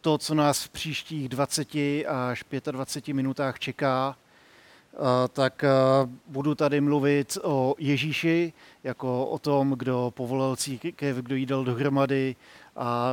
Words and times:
to, 0.00 0.18
co 0.18 0.34
nás 0.34 0.62
v 0.62 0.68
příštích 0.68 1.28
20 1.28 1.68
až 2.08 2.44
25 2.70 3.14
minutách 3.14 3.58
čeká, 3.58 4.16
tak 5.32 5.64
budu 6.26 6.54
tady 6.54 6.80
mluvit 6.80 7.38
o 7.42 7.74
Ježíši, 7.78 8.52
jako 8.84 9.26
o 9.26 9.38
tom, 9.38 9.74
kdo 9.76 10.12
povolal 10.16 10.56
církev, 10.56 11.16
kdo 11.16 11.34
jí 11.34 11.46
dal 11.46 11.64
dohromady 11.64 12.36
a 12.76 13.12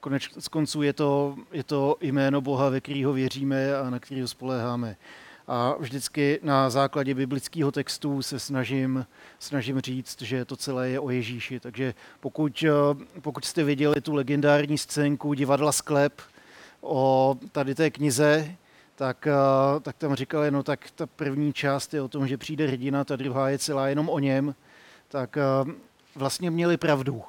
konec 0.00 0.48
konců 0.50 0.82
je 0.82 0.92
to, 0.92 1.36
je 1.52 1.64
to 1.64 1.96
jméno 2.00 2.40
Boha, 2.40 2.68
ve 2.68 2.80
kterého 2.80 3.12
věříme 3.12 3.76
a 3.76 3.90
na 3.90 3.98
kterého 3.98 4.28
spoléháme. 4.28 4.96
A 5.46 5.74
vždycky 5.78 6.40
na 6.42 6.70
základě 6.70 7.14
biblického 7.14 7.72
textu 7.72 8.22
se 8.22 8.38
snažím, 8.38 9.06
snažím 9.38 9.80
říct, 9.80 10.22
že 10.22 10.44
to 10.44 10.56
celé 10.56 10.88
je 10.88 11.00
o 11.00 11.10
Ježíši. 11.10 11.60
Takže 11.60 11.94
pokud, 12.20 12.64
pokud 13.20 13.44
jste 13.44 13.64
viděli 13.64 14.00
tu 14.00 14.14
legendární 14.14 14.78
scénku 14.78 15.34
divadla 15.34 15.72
Sklep 15.72 16.22
o 16.80 17.36
tady 17.52 17.74
té 17.74 17.90
knize, 17.90 18.54
tak, 18.94 19.28
tak 19.82 19.96
tam 19.96 20.14
říkali, 20.14 20.50
no 20.50 20.62
tak 20.62 20.90
ta 20.90 21.06
první 21.06 21.52
část 21.52 21.94
je 21.94 22.02
o 22.02 22.08
tom, 22.08 22.28
že 22.28 22.36
přijde 22.36 22.66
hrdina, 22.66 23.04
ta 23.04 23.16
druhá 23.16 23.48
je 23.48 23.58
celá 23.58 23.88
jenom 23.88 24.08
o 24.08 24.18
něm, 24.18 24.54
tak 25.08 25.38
vlastně 26.14 26.50
měli 26.50 26.76
pravdu 26.76 27.22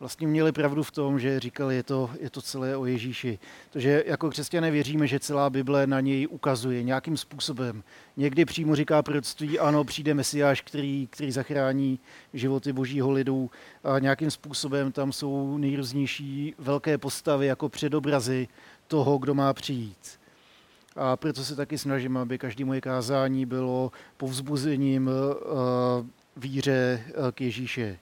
vlastně 0.00 0.26
měli 0.26 0.52
pravdu 0.52 0.82
v 0.82 0.90
tom, 0.90 1.18
že 1.20 1.40
říkali, 1.40 1.76
je 1.76 1.82
to, 1.82 2.10
je 2.20 2.30
to 2.30 2.42
celé 2.42 2.76
o 2.76 2.86
Ježíši. 2.86 3.38
Takže 3.70 4.04
jako 4.06 4.30
křesťané 4.30 4.70
věříme, 4.70 5.06
že 5.06 5.20
celá 5.20 5.50
Bible 5.50 5.86
na 5.86 6.00
něj 6.00 6.26
ukazuje 6.30 6.82
nějakým 6.82 7.16
způsobem. 7.16 7.82
Někdy 8.16 8.44
přímo 8.44 8.76
říká 8.76 9.02
proroctví, 9.02 9.58
ano, 9.58 9.84
přijde 9.84 10.14
Mesiáš, 10.14 10.60
který, 10.60 11.08
který 11.10 11.32
zachrání 11.32 11.98
životy 12.34 12.72
božího 12.72 13.10
lidu. 13.10 13.50
A 13.84 13.98
nějakým 13.98 14.30
způsobem 14.30 14.92
tam 14.92 15.12
jsou 15.12 15.58
nejrůznější 15.58 16.54
velké 16.58 16.98
postavy 16.98 17.46
jako 17.46 17.68
předobrazy 17.68 18.48
toho, 18.88 19.18
kdo 19.18 19.34
má 19.34 19.52
přijít. 19.52 20.20
A 20.96 21.16
proto 21.16 21.44
se 21.44 21.56
taky 21.56 21.78
snažím, 21.78 22.16
aby 22.16 22.38
každé 22.38 22.64
moje 22.64 22.80
kázání 22.80 23.46
bylo 23.46 23.92
povzbuzením 24.16 25.06
uh, 25.06 26.06
víře 26.36 27.04
k 27.34 27.40
Ježíše 27.40 27.98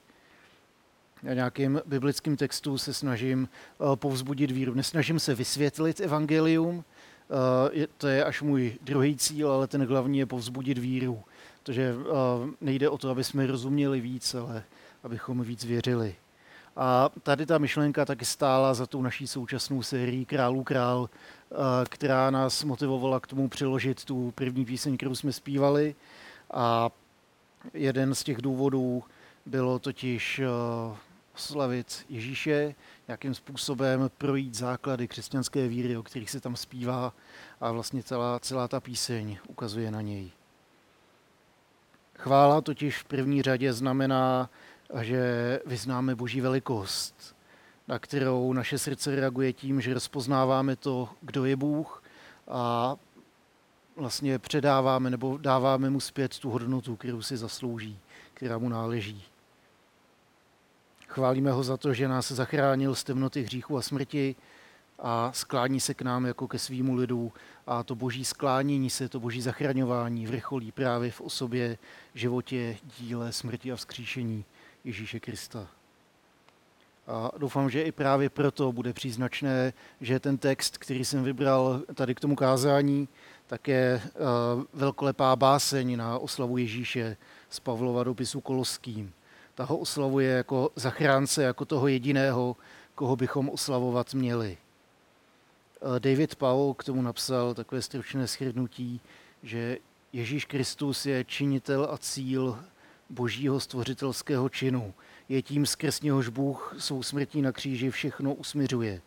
nějakým 1.23 1.81
biblickým 1.85 2.37
textu 2.37 2.77
se 2.77 2.93
snažím 2.93 3.49
eh, 3.49 3.95
povzbudit 3.95 4.51
víru. 4.51 4.73
Nesnažím 4.73 5.19
se 5.19 5.35
vysvětlit 5.35 5.99
evangelium, 5.99 6.83
eh, 7.83 7.87
to 7.97 8.07
je 8.07 8.23
až 8.23 8.41
můj 8.41 8.77
druhý 8.81 9.17
cíl, 9.17 9.51
ale 9.51 9.67
ten 9.67 9.87
hlavní 9.87 10.19
je 10.19 10.25
povzbudit 10.25 10.77
víru. 10.77 11.23
Takže 11.63 11.95
eh, 11.99 12.05
nejde 12.61 12.89
o 12.89 12.97
to, 12.97 13.09
aby 13.09 13.23
jsme 13.23 13.47
rozuměli 13.47 14.01
víc, 14.01 14.35
ale 14.35 14.63
abychom 15.03 15.41
víc 15.41 15.65
věřili. 15.65 16.15
A 16.75 17.09
tady 17.23 17.45
ta 17.45 17.57
myšlenka 17.57 18.05
taky 18.05 18.25
stála 18.25 18.73
za 18.73 18.85
tou 18.85 19.01
naší 19.01 19.27
současnou 19.27 19.83
sérií 19.83 20.25
Králů 20.25 20.63
král, 20.63 21.09
která 21.89 22.29
nás 22.29 22.63
motivovala 22.63 23.19
k 23.19 23.27
tomu 23.27 23.47
přiložit 23.47 24.05
tu 24.05 24.31
první 24.35 24.65
píseň, 24.65 24.97
kterou 24.97 25.15
jsme 25.15 25.31
zpívali. 25.31 25.95
A 26.53 26.89
jeden 27.73 28.15
z 28.15 28.23
těch 28.23 28.37
důvodů 28.37 29.03
bylo 29.45 29.79
totiž 29.79 30.41
oslavit 31.39 32.05
Ježíše, 32.09 32.75
nějakým 33.07 33.33
způsobem 33.33 34.11
projít 34.17 34.55
základy 34.55 35.07
křesťanské 35.07 35.67
víry, 35.67 35.97
o 35.97 36.03
kterých 36.03 36.29
se 36.29 36.39
tam 36.39 36.55
zpívá 36.55 37.13
a 37.61 37.71
vlastně 37.71 38.03
celá, 38.03 38.39
celá 38.39 38.67
ta 38.67 38.79
píseň 38.79 39.37
ukazuje 39.47 39.91
na 39.91 40.01
něj. 40.01 40.31
Chvála 42.17 42.61
totiž 42.61 42.97
v 42.97 43.03
první 43.03 43.41
řadě 43.41 43.73
znamená, 43.73 44.49
že 45.01 45.59
vyznáme 45.65 46.15
Boží 46.15 46.41
velikost, 46.41 47.35
na 47.87 47.99
kterou 47.99 48.53
naše 48.53 48.77
srdce 48.77 49.15
reaguje 49.15 49.53
tím, 49.53 49.81
že 49.81 49.93
rozpoznáváme 49.93 50.75
to, 50.75 51.09
kdo 51.21 51.45
je 51.45 51.55
Bůh 51.55 52.03
a 52.47 52.95
vlastně 53.95 54.39
předáváme 54.39 55.09
nebo 55.09 55.37
dáváme 55.37 55.89
mu 55.89 55.99
zpět 55.99 56.39
tu 56.39 56.49
hodnotu, 56.49 56.95
kterou 56.95 57.21
si 57.21 57.37
zaslouží, 57.37 57.99
která 58.33 58.57
mu 58.57 58.69
náleží. 58.69 59.23
Chválíme 61.09 61.51
ho 61.51 61.63
za 61.63 61.77
to, 61.77 61.93
že 61.93 62.07
nás 62.07 62.31
zachránil 62.31 62.95
z 62.95 63.03
temnoty 63.03 63.41
hříchu 63.41 63.77
a 63.77 63.81
smrti 63.81 64.35
a 64.99 65.31
sklání 65.33 65.79
se 65.79 65.93
k 65.93 66.01
nám 66.01 66.25
jako 66.25 66.47
ke 66.47 66.59
svýmu 66.59 66.95
lidu. 66.95 67.31
A 67.67 67.83
to 67.83 67.95
boží 67.95 68.25
sklánění 68.25 68.89
se, 68.89 69.09
to 69.09 69.19
boží 69.19 69.41
zachraňování 69.41 70.27
vrcholí 70.27 70.71
právě 70.71 71.11
v 71.11 71.21
osobě, 71.21 71.77
životě, 72.15 72.77
díle, 72.99 73.31
smrti 73.31 73.71
a 73.71 73.75
vzkříšení 73.75 74.45
Ježíše 74.83 75.19
Krista. 75.19 75.67
A 77.07 77.31
doufám, 77.37 77.69
že 77.69 77.81
i 77.81 77.91
právě 77.91 78.29
proto 78.29 78.71
bude 78.71 78.93
příznačné, 78.93 79.73
že 80.01 80.19
ten 80.19 80.37
text, 80.37 80.77
který 80.77 81.05
jsem 81.05 81.23
vybral 81.23 81.81
tady 81.95 82.15
k 82.15 82.19
tomu 82.19 82.35
kázání, 82.35 83.07
tak 83.47 83.67
je 83.67 84.01
velkolepá 84.73 85.35
báseň 85.35 85.97
na 85.97 86.19
oslavu 86.19 86.57
Ježíše 86.57 87.17
z 87.49 87.59
Pavlova 87.59 88.03
dopisu 88.03 88.41
Koloským 88.41 89.13
ta 89.59 89.65
ho 89.65 89.77
oslavuje 89.77 90.29
jako 90.29 90.71
zachránce, 90.75 91.43
jako 91.43 91.65
toho 91.65 91.87
jediného, 91.87 92.55
koho 92.95 93.15
bychom 93.15 93.49
oslavovat 93.49 94.13
měli. 94.13 94.57
Eh, 94.57 95.99
David 95.99 96.35
Powell 96.35 96.73
k 96.73 96.83
tomu 96.83 97.01
napsal 97.01 97.53
takové 97.53 97.81
stručné 97.81 98.27
shrnutí, 98.27 99.01
že 99.43 99.77
Ježíš 100.13 100.45
Kristus 100.45 101.05
je 101.05 101.23
činitel 101.23 101.87
a 101.91 101.97
cíl 101.97 102.59
božího 103.09 103.59
stvořitelského 103.59 104.49
činu. 104.49 104.93
Je 105.29 105.41
tím, 105.41 105.65
skrz 105.65 106.01
něhož 106.01 106.29
Bůh 106.29 106.75
svou 106.77 107.03
smrtí 107.03 107.41
na 107.41 107.51
kříži 107.51 107.89
všechno 107.89 108.33
usmiřuje. 108.33 109.01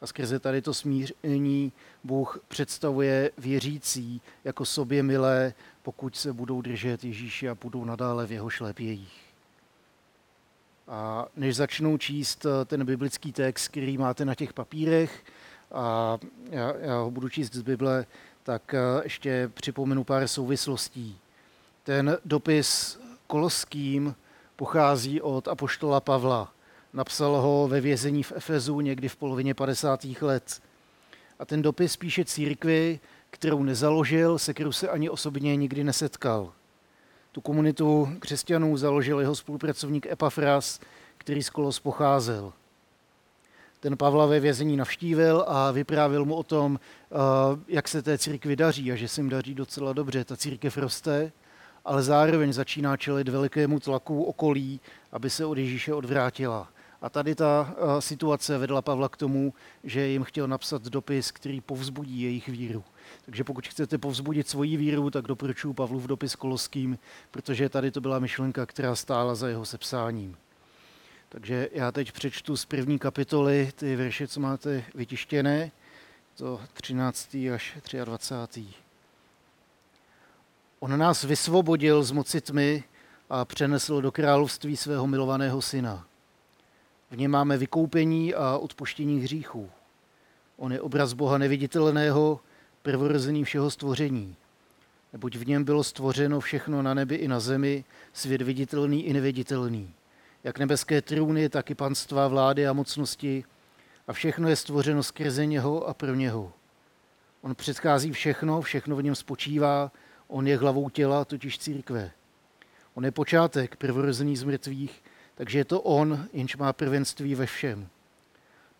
A 0.00 0.06
skrze 0.06 0.38
tady 0.38 0.62
to 0.62 0.74
smíření 0.74 1.72
Bůh 2.04 2.40
představuje 2.48 3.30
věřící 3.38 4.20
jako 4.44 4.64
sobě 4.64 5.02
milé, 5.02 5.54
pokud 5.82 6.16
se 6.16 6.32
budou 6.32 6.62
držet 6.62 7.04
Ježíše 7.04 7.48
a 7.50 7.54
budou 7.54 7.84
nadále 7.84 8.26
v 8.26 8.32
jeho 8.32 8.50
šlépějích. 8.50 9.29
A 10.90 11.26
než 11.36 11.56
začnu 11.56 11.98
číst 11.98 12.46
eh, 12.46 12.64
ten 12.64 12.84
biblický 12.84 13.32
text, 13.32 13.68
který 13.68 13.98
máte 13.98 14.24
na 14.24 14.34
těch 14.34 14.52
papírech, 14.52 15.24
a 15.72 16.18
já, 16.50 16.74
já 16.76 16.98
ho 16.98 17.10
budu 17.10 17.28
číst 17.28 17.54
z 17.54 17.62
Bible, 17.62 18.06
tak 18.42 18.74
eh, 18.74 18.78
ještě 19.02 19.50
připomenu 19.54 20.04
pár 20.04 20.28
souvislostí. 20.28 21.18
Ten 21.82 22.18
dopis 22.24 23.00
koloským 23.26 24.14
pochází 24.56 25.20
od 25.20 25.48
apoštola 25.48 26.00
Pavla. 26.00 26.52
Napsal 26.92 27.36
ho 27.36 27.68
ve 27.68 27.80
vězení 27.80 28.22
v 28.22 28.32
Efezu 28.36 28.80
někdy 28.80 29.08
v 29.08 29.16
polovině 29.16 29.54
50. 29.54 30.04
let. 30.20 30.62
A 31.38 31.44
ten 31.44 31.62
dopis 31.62 31.96
píše 31.96 32.24
církvi, 32.24 33.00
kterou 33.30 33.62
nezaložil, 33.62 34.38
se 34.38 34.54
kterou 34.54 34.72
se 34.72 34.88
ani 34.88 35.10
osobně 35.10 35.56
nikdy 35.56 35.84
nesetkal. 35.84 36.52
Tu 37.32 37.40
komunitu 37.40 38.08
křesťanů 38.20 38.76
založil 38.76 39.20
jeho 39.20 39.36
spolupracovník 39.36 40.06
Epafras, 40.06 40.80
který 41.18 41.42
z 41.42 41.50
Kolos 41.50 41.80
pocházel. 41.80 42.52
Ten 43.80 43.96
Pavla 43.96 44.26
ve 44.26 44.40
vězení 44.40 44.76
navštívil 44.76 45.44
a 45.48 45.70
vyprávil 45.70 46.24
mu 46.24 46.34
o 46.34 46.42
tom, 46.42 46.80
eh, 46.80 47.16
jak 47.68 47.88
se 47.88 48.02
té 48.02 48.18
církvi 48.18 48.56
daří 48.56 48.92
a 48.92 48.96
že 48.96 49.08
se 49.08 49.20
jim 49.20 49.28
daří 49.28 49.54
docela 49.54 49.92
dobře. 49.92 50.24
Ta 50.24 50.36
církev 50.36 50.76
roste, 50.76 51.32
ale 51.84 52.02
zároveň 52.02 52.52
začíná 52.52 52.96
čelit 52.96 53.28
velikému 53.28 53.80
tlaku 53.80 54.22
okolí, 54.22 54.80
aby 55.12 55.30
se 55.30 55.44
od 55.44 55.58
Ježíše 55.58 55.94
odvrátila. 55.94 56.68
A 57.02 57.10
tady 57.10 57.34
ta 57.34 57.74
eh, 57.76 58.00
situace 58.00 58.58
vedla 58.58 58.82
Pavla 58.82 59.08
k 59.08 59.16
tomu, 59.16 59.54
že 59.84 60.06
jim 60.06 60.24
chtěl 60.24 60.48
napsat 60.48 60.82
dopis, 60.82 61.30
který 61.30 61.60
povzbudí 61.60 62.22
jejich 62.22 62.48
víru. 62.48 62.84
Takže 63.24 63.44
pokud 63.44 63.68
chcete 63.68 63.98
povzbudit 63.98 64.48
svoji 64.48 64.76
víru, 64.76 65.10
tak 65.10 65.24
doporučuji 65.24 65.72
Pavlův 65.72 66.06
dopis 66.06 66.36
Koloským, 66.36 66.98
protože 67.30 67.68
tady 67.68 67.90
to 67.90 68.00
byla 68.00 68.18
myšlenka, 68.18 68.66
která 68.66 68.96
stála 68.96 69.34
za 69.34 69.48
jeho 69.48 69.64
sepsáním. 69.64 70.36
Takže 71.28 71.68
já 71.72 71.92
teď 71.92 72.12
přečtu 72.12 72.56
z 72.56 72.64
první 72.64 72.98
kapitoly 72.98 73.72
ty 73.74 73.96
verše, 73.96 74.28
co 74.28 74.40
máte 74.40 74.84
vytištěné, 74.94 75.70
to 76.34 76.60
13. 76.72 77.36
až 77.54 77.78
23. 78.04 78.66
On 80.80 80.98
nás 80.98 81.24
vysvobodil 81.24 82.02
z 82.02 82.10
moci 82.10 82.40
tmy 82.40 82.84
a 83.30 83.44
přenesl 83.44 84.00
do 84.00 84.12
království 84.12 84.76
svého 84.76 85.06
milovaného 85.06 85.62
syna. 85.62 86.06
V 87.10 87.16
něm 87.16 87.30
máme 87.30 87.56
vykoupení 87.56 88.34
a 88.34 88.58
odpuštění 88.58 89.20
hříchů. 89.20 89.70
On 90.56 90.72
je 90.72 90.80
obraz 90.80 91.12
Boha 91.12 91.38
neviditelného, 91.38 92.40
prvorozený 92.82 93.44
všeho 93.44 93.70
stvoření. 93.70 94.36
Neboť 95.12 95.36
v 95.36 95.46
něm 95.46 95.64
bylo 95.64 95.84
stvořeno 95.84 96.40
všechno 96.40 96.82
na 96.82 96.94
nebi 96.94 97.14
i 97.14 97.28
na 97.28 97.40
zemi, 97.40 97.84
svět 98.12 98.42
viditelný 98.42 99.06
i 99.06 99.12
neviditelný. 99.12 99.90
Jak 100.44 100.58
nebeské 100.58 101.02
trůny, 101.02 101.48
tak 101.48 101.70
i 101.70 101.74
panstva, 101.74 102.28
vlády 102.28 102.66
a 102.66 102.72
mocnosti. 102.72 103.44
A 104.06 104.12
všechno 104.12 104.48
je 104.48 104.56
stvořeno 104.56 105.02
skrze 105.02 105.46
něho 105.46 105.88
a 105.88 105.94
pro 105.94 106.14
něho. 106.14 106.52
On 107.42 107.54
předchází 107.54 108.12
všechno, 108.12 108.60
všechno 108.60 108.96
v 108.96 109.02
něm 109.02 109.14
spočívá, 109.14 109.92
on 110.28 110.46
je 110.46 110.56
hlavou 110.56 110.90
těla, 110.90 111.24
totiž 111.24 111.58
církve. 111.58 112.10
On 112.94 113.04
je 113.04 113.10
počátek, 113.10 113.76
prvorozený 113.76 114.36
z 114.36 114.44
mrtvých, 114.44 115.02
takže 115.34 115.58
je 115.58 115.64
to 115.64 115.80
on, 115.80 116.28
jenž 116.32 116.56
má 116.56 116.72
prvenství 116.72 117.34
ve 117.34 117.46
všem. 117.46 117.88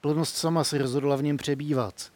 Plnost 0.01 0.37
sama 0.37 0.65
se 0.65 0.79
rozhodla 0.79 1.17
v 1.17 1.23
něm 1.23 1.37
přebývat, 1.37 2.13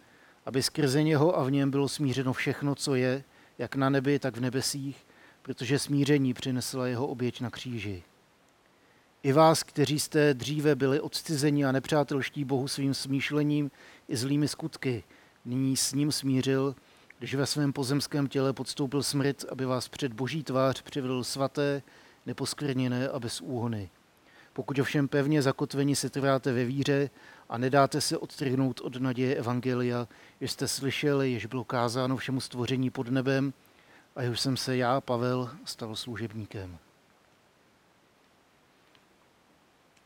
aby 0.46 0.62
skrze 0.62 1.02
něho 1.02 1.38
a 1.38 1.44
v 1.44 1.50
něm 1.50 1.70
bylo 1.70 1.88
smířeno 1.88 2.32
všechno, 2.32 2.74
co 2.74 2.94
je, 2.94 3.24
jak 3.58 3.76
na 3.76 3.90
nebi, 3.90 4.18
tak 4.18 4.36
v 4.36 4.40
nebesích, 4.40 5.06
protože 5.42 5.78
smíření 5.78 6.34
přinesla 6.34 6.86
jeho 6.86 7.06
oběť 7.06 7.40
na 7.40 7.50
kříži. 7.50 8.02
I 9.22 9.32
vás, 9.32 9.62
kteří 9.62 10.00
jste 10.00 10.34
dříve 10.34 10.74
byli 10.74 11.00
odcizeni 11.00 11.64
a 11.64 11.72
nepřátelští 11.72 12.44
Bohu 12.44 12.68
svým 12.68 12.94
smýšlením 12.94 13.70
i 14.08 14.16
zlými 14.16 14.48
skutky, 14.48 15.04
nyní 15.44 15.76
s 15.76 15.92
ním 15.92 16.12
smířil, 16.12 16.74
když 17.18 17.34
ve 17.34 17.46
svém 17.46 17.72
pozemském 17.72 18.26
těle 18.26 18.52
podstoupil 18.52 19.02
smrt, 19.02 19.44
aby 19.48 19.64
vás 19.64 19.88
před 19.88 20.12
boží 20.12 20.42
tvář 20.42 20.82
přivedl 20.82 21.24
svaté, 21.24 21.82
neposkvrněné 22.26 23.08
a 23.08 23.18
bez 23.20 23.40
úhony. 23.40 23.90
Pokud 24.52 24.78
ovšem 24.78 25.08
pevně 25.08 25.42
zakotveni 25.42 25.96
se 25.96 26.10
trváte 26.10 26.52
ve 26.52 26.64
víře 26.64 27.10
a 27.48 27.58
nedáte 27.58 28.00
se 28.00 28.18
odtrhnout 28.18 28.80
od 28.80 28.96
naděje 28.96 29.36
Evangelia, 29.36 30.08
jež 30.40 30.52
jste 30.52 30.68
slyšeli, 30.68 31.32
jež 31.32 31.46
bylo 31.46 31.64
kázáno 31.64 32.16
všemu 32.16 32.40
stvoření 32.40 32.90
pod 32.90 33.08
nebem, 33.08 33.52
a 34.16 34.22
jež 34.22 34.40
jsem 34.40 34.56
se 34.56 34.76
já, 34.76 35.00
Pavel, 35.00 35.50
stal 35.64 35.96
služebníkem. 35.96 36.78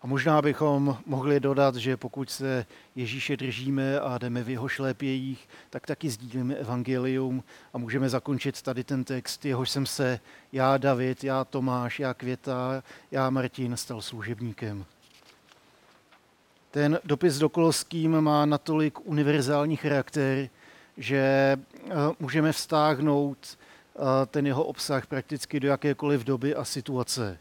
A 0.02 0.06
možná 0.06 0.43
bychom 0.43 0.99
mohli 1.06 1.40
dodat, 1.40 1.75
že 1.75 1.96
pokud 1.96 2.31
se 2.31 2.67
Ježíše 2.96 3.37
držíme 3.37 4.00
a 4.00 4.19
jdeme 4.19 4.43
v 4.43 4.49
jeho 4.49 4.69
šlépějích, 4.69 5.49
tak 5.70 5.87
taky 5.87 6.11
sdílíme 6.11 6.55
evangelium 6.55 7.44
a 7.73 7.79
můžeme 7.79 8.08
zakončit 8.08 8.62
tady 8.62 8.85
ten 8.85 9.05
text, 9.05 9.44
jehož 9.44 9.70
jsem 9.70 9.87
se 9.87 10.20
já 10.52 10.76
David, 10.79 11.25
já 11.25 11.44
Tomáš, 11.44 12.00
já 12.00 12.14
Květa, 12.14 12.82
já 13.11 13.31
Martin 13.31 13.76
stal 13.76 14.02
služebníkem. 14.02 14.85
Ten 16.70 16.98
dopis 17.04 17.38
do 17.38 17.48
Koloským 17.48 18.20
má 18.20 18.46
natolik 18.46 19.06
univerzální 19.06 19.76
charakter, 19.76 20.48
že 20.96 21.18
eh, 21.18 21.90
můžeme 22.20 22.52
vztáhnout 22.52 23.38
eh, 23.48 24.00
ten 24.26 24.46
jeho 24.46 24.64
obsah 24.64 25.06
prakticky 25.06 25.60
do 25.60 25.68
jakékoliv 25.68 26.24
doby 26.24 26.54
a 26.54 26.64
situace. 26.64 27.38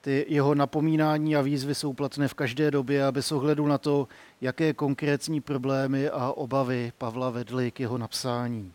Ty 0.00 0.26
jeho 0.28 0.54
napomínání 0.54 1.36
a 1.36 1.40
výzvy 1.40 1.74
jsou 1.74 1.92
platné 1.92 2.28
v 2.28 2.34
každé 2.34 2.70
době 2.70 3.06
a 3.06 3.12
bez 3.12 3.32
ohledu 3.32 3.66
na 3.66 3.78
to, 3.78 4.08
jaké 4.40 4.72
konkrétní 4.72 5.40
problémy 5.40 6.08
a 6.08 6.32
obavy 6.32 6.92
Pavla 6.98 7.30
vedly 7.30 7.70
k 7.70 7.80
jeho 7.80 7.98
napsání. 7.98 8.72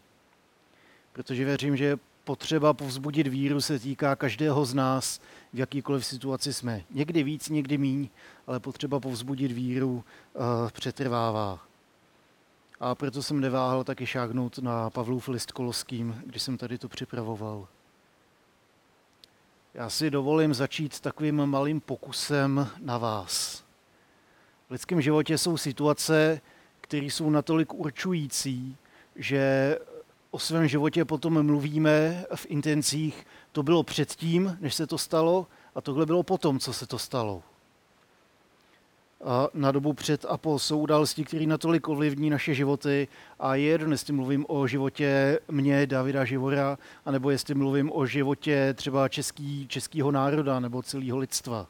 Protože 1.13 1.45
věřím, 1.45 1.77
že 1.77 1.97
potřeba 2.23 2.73
povzbudit 2.73 3.27
víru 3.27 3.61
se 3.61 3.79
týká 3.79 4.15
každého 4.15 4.65
z 4.65 4.73
nás, 4.73 5.19
v 5.57 5.59
jakýkoliv 5.59 6.05
situaci 6.05 6.53
jsme. 6.53 6.83
Někdy 6.89 7.23
víc, 7.23 7.49
někdy 7.49 7.77
míň, 7.77 8.09
ale 8.47 8.59
potřeba 8.59 8.99
povzbudit 8.99 9.51
víru 9.51 9.93
uh, 9.93 10.43
přetrvává. 10.71 11.59
A 12.79 12.95
proto 12.95 13.23
jsem 13.23 13.39
neváhal 13.39 13.83
taky 13.83 14.05
šáhnout 14.05 14.57
na 14.57 14.89
Pavlův 14.89 15.27
list 15.27 15.51
Koloským, 15.51 16.21
když 16.25 16.41
jsem 16.41 16.57
tady 16.57 16.77
to 16.77 16.87
připravoval. 16.87 17.67
Já 19.73 19.89
si 19.89 20.11
dovolím 20.11 20.53
začít 20.53 20.99
takovým 20.99 21.45
malým 21.45 21.81
pokusem 21.81 22.67
na 22.79 22.97
vás. 22.97 23.63
V 24.67 24.71
lidském 24.71 25.01
životě 25.01 25.37
jsou 25.37 25.57
situace, 25.57 26.41
které 26.81 27.05
jsou 27.05 27.29
natolik 27.29 27.73
určující, 27.73 28.77
že 29.15 29.77
o 30.37 30.39
svém 30.39 30.67
životě 30.67 31.05
potom 31.05 31.43
mluvíme 31.43 32.25
v 32.35 32.45
intencích, 32.49 33.27
to 33.51 33.63
bylo 33.63 33.83
předtím, 33.83 34.57
než 34.61 34.75
se 34.75 34.87
to 34.87 34.97
stalo, 34.97 35.47
a 35.75 35.81
tohle 35.81 36.05
bylo 36.05 36.23
potom, 36.23 36.59
co 36.59 36.73
se 36.73 36.87
to 36.87 36.99
stalo 36.99 37.43
na 39.53 39.71
dobu 39.71 39.93
před 39.93 40.25
a 40.25 40.37
po 40.37 40.59
jsou 40.59 40.79
události, 40.79 41.23
které 41.23 41.45
natolik 41.45 41.87
ovlivní 41.87 42.29
naše 42.29 42.53
životy 42.53 43.07
a 43.39 43.55
je 43.55 43.63
jedno, 43.63 43.91
jestli 43.91 44.13
mluvím 44.13 44.45
o 44.47 44.67
životě 44.67 45.39
mě, 45.51 45.87
Davida 45.87 46.25
Živora, 46.25 46.77
anebo 47.05 47.29
jestli 47.29 47.55
mluvím 47.55 47.91
o 47.91 48.05
životě 48.05 48.73
třeba 48.73 49.09
český, 49.09 49.67
českého 49.67 50.11
národa 50.11 50.59
nebo 50.59 50.83
celého 50.83 51.17
lidstva. 51.17 51.67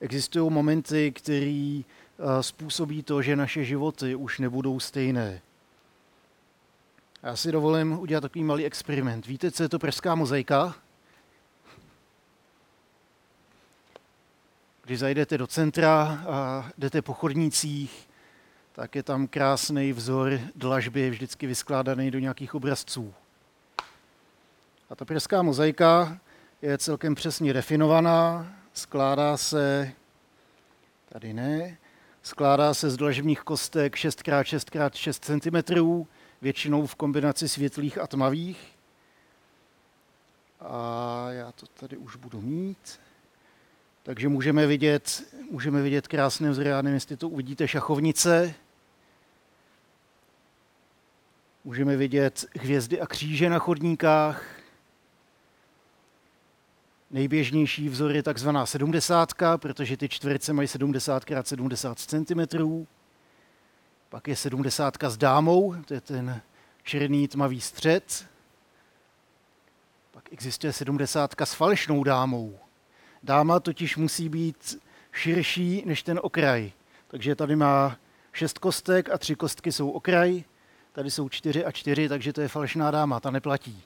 Existují 0.00 0.50
momenty, 0.50 1.12
které 1.12 1.80
způsobí 2.40 3.02
to, 3.02 3.22
že 3.22 3.36
naše 3.36 3.64
životy 3.64 4.14
už 4.14 4.38
nebudou 4.38 4.80
stejné. 4.80 5.40
Já 7.24 7.36
si 7.36 7.52
dovolím 7.52 7.98
udělat 7.98 8.20
takový 8.20 8.44
malý 8.44 8.64
experiment. 8.64 9.26
Víte, 9.26 9.50
co 9.50 9.62
je 9.62 9.68
to 9.68 9.78
pražská 9.78 10.14
mozaika? 10.14 10.74
Když 14.84 14.98
zajdete 14.98 15.38
do 15.38 15.46
centra 15.46 16.24
a 16.28 16.70
jdete 16.78 17.02
po 17.02 17.12
chodnících, 17.14 18.08
tak 18.72 18.94
je 18.94 19.02
tam 19.02 19.26
krásný 19.26 19.92
vzor 19.92 20.40
dlažby, 20.54 21.10
vždycky 21.10 21.46
vyskládaný 21.46 22.10
do 22.10 22.18
nějakých 22.18 22.54
obrazců. 22.54 23.14
A 24.90 24.94
ta 24.96 25.04
pražská 25.04 25.42
mozaika 25.42 26.18
je 26.62 26.78
celkem 26.78 27.14
přesně 27.14 27.52
definovaná, 27.52 28.52
skládá 28.74 29.36
se, 29.36 29.92
tady 31.08 31.32
ne, 31.32 31.76
skládá 32.22 32.74
se 32.74 32.90
z 32.90 32.96
dlažebních 32.96 33.40
kostek 33.40 33.96
6x6x6 33.96 35.18
cm, 35.20 36.06
většinou 36.44 36.86
v 36.86 36.94
kombinaci 36.94 37.48
světlých 37.48 37.98
a 37.98 38.06
tmavých. 38.06 38.76
A 40.60 41.26
já 41.30 41.52
to 41.52 41.66
tady 41.66 41.96
už 41.96 42.16
budu 42.16 42.40
mít. 42.40 43.00
Takže 44.02 44.28
můžeme 44.28 44.66
vidět, 44.66 45.22
můžeme 45.50 45.82
vidět 45.82 46.08
krásné 46.08 46.50
vzory, 46.50 46.68
já 46.68 46.82
nevím, 46.82 46.94
jestli 46.94 47.16
to 47.16 47.28
uvidíte, 47.28 47.68
šachovnice. 47.68 48.54
Můžeme 51.64 51.96
vidět 51.96 52.44
hvězdy 52.60 53.00
a 53.00 53.06
kříže 53.06 53.50
na 53.50 53.58
chodníkách. 53.58 54.44
Nejběžnější 57.10 57.88
vzor 57.88 58.12
je 58.16 58.22
takzvaná 58.22 58.66
sedmdesátka, 58.66 59.58
protože 59.58 59.96
ty 59.96 60.08
čtverce 60.08 60.52
mají 60.52 60.68
70 60.68 61.30
x 61.30 61.48
70 61.48 61.98
cm. 61.98 62.86
Pak 64.14 64.28
je 64.28 64.36
sedmdesátka 64.36 65.10
s 65.10 65.16
dámou, 65.16 65.74
to 65.84 65.94
je 65.94 66.00
ten 66.00 66.40
černý 66.82 67.28
tmavý 67.28 67.60
střed. 67.60 68.26
Pak 70.10 70.32
existuje 70.32 70.72
sedmdesátka 70.72 71.46
s 71.46 71.54
falešnou 71.54 72.04
dámou. 72.04 72.58
Dáma 73.22 73.60
totiž 73.60 73.96
musí 73.96 74.28
být 74.28 74.82
širší 75.12 75.82
než 75.86 76.02
ten 76.02 76.20
okraj. 76.22 76.72
Takže 77.08 77.34
tady 77.34 77.56
má 77.56 77.96
šest 78.32 78.58
kostek 78.58 79.10
a 79.10 79.18
tři 79.18 79.34
kostky 79.34 79.72
jsou 79.72 79.90
okraj, 79.90 80.44
tady 80.92 81.10
jsou 81.10 81.28
čtyři 81.28 81.64
a 81.64 81.72
čtyři, 81.72 82.08
takže 82.08 82.32
to 82.32 82.40
je 82.40 82.48
falešná 82.48 82.90
dáma, 82.90 83.20
ta 83.20 83.30
neplatí. 83.30 83.82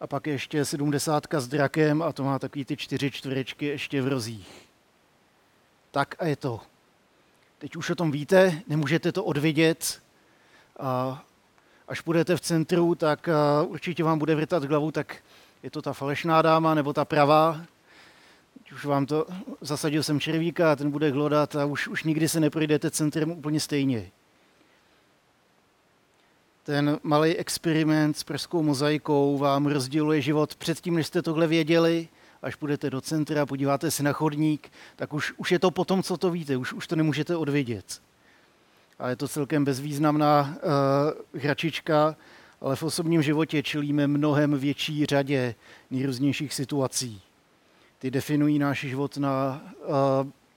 A 0.00 0.06
pak 0.06 0.26
je 0.26 0.32
ještě 0.32 0.64
sedmdesátka 0.64 1.40
s 1.40 1.48
drakem 1.48 2.02
a 2.02 2.12
to 2.12 2.24
má 2.24 2.38
takový 2.38 2.64
ty 2.64 2.76
čtyři 2.76 3.10
čtverečky 3.10 3.66
ještě 3.66 4.02
v 4.02 4.08
rozích. 4.08 4.68
Tak 5.90 6.14
a 6.18 6.26
je 6.26 6.36
to. 6.36 6.69
Teď 7.60 7.76
už 7.76 7.90
o 7.90 7.94
tom 7.94 8.10
víte, 8.10 8.62
nemůžete 8.68 9.12
to 9.12 9.24
odvidět. 9.24 10.02
A 10.78 11.22
až 11.88 12.00
budete 12.00 12.36
v 12.36 12.40
centru, 12.40 12.94
tak 12.94 13.28
určitě 13.66 14.04
vám 14.04 14.18
bude 14.18 14.34
vrtat 14.34 14.64
hlavu, 14.64 14.90
tak 14.90 15.16
je 15.62 15.70
to 15.70 15.82
ta 15.82 15.92
falešná 15.92 16.42
dáma 16.42 16.74
nebo 16.74 16.92
ta 16.92 17.04
pravá, 17.04 17.60
už 18.72 18.84
vám 18.84 19.06
to, 19.06 19.26
zasadil 19.60 20.02
jsem 20.02 20.20
červíka 20.20 20.72
a 20.72 20.76
ten 20.76 20.90
bude 20.90 21.10
hlodat 21.10 21.56
a 21.56 21.64
už, 21.64 21.88
už 21.88 22.04
nikdy 22.04 22.28
se 22.28 22.40
neprojdete 22.40 22.90
centrem 22.90 23.30
úplně 23.30 23.60
stejně. 23.60 24.10
Ten 26.62 26.98
malý 27.02 27.36
experiment 27.36 28.18
s 28.18 28.24
prskou 28.24 28.62
mozaikou 28.62 29.38
vám 29.38 29.66
rozděluje 29.66 30.20
život 30.20 30.54
předtím, 30.54 30.94
než 30.94 31.06
jste 31.06 31.22
tohle 31.22 31.46
věděli, 31.46 32.08
až 32.42 32.54
půjdete 32.54 32.90
do 32.90 33.00
centra, 33.00 33.46
podíváte 33.46 33.90
se 33.90 34.02
na 34.02 34.12
chodník, 34.12 34.72
tak 34.96 35.12
už, 35.12 35.32
už 35.36 35.52
je 35.52 35.58
to 35.58 35.70
potom, 35.70 36.02
co 36.02 36.16
to 36.16 36.30
víte, 36.30 36.56
už, 36.56 36.72
už 36.72 36.86
to 36.86 36.96
nemůžete 36.96 37.36
odvědět. 37.36 38.02
A 38.98 39.08
je 39.08 39.16
to 39.16 39.28
celkem 39.28 39.64
bezvýznamná 39.64 40.56
uh, 41.34 41.40
hračička, 41.40 42.16
ale 42.60 42.76
v 42.76 42.82
osobním 42.82 43.22
životě 43.22 43.62
čelíme 43.62 44.06
mnohem 44.06 44.58
větší 44.58 45.06
řadě 45.06 45.54
nejrůznějších 45.90 46.54
situací. 46.54 47.22
Ty 47.98 48.10
definují 48.10 48.58
náš 48.58 48.80
život 48.80 49.16
na 49.16 49.62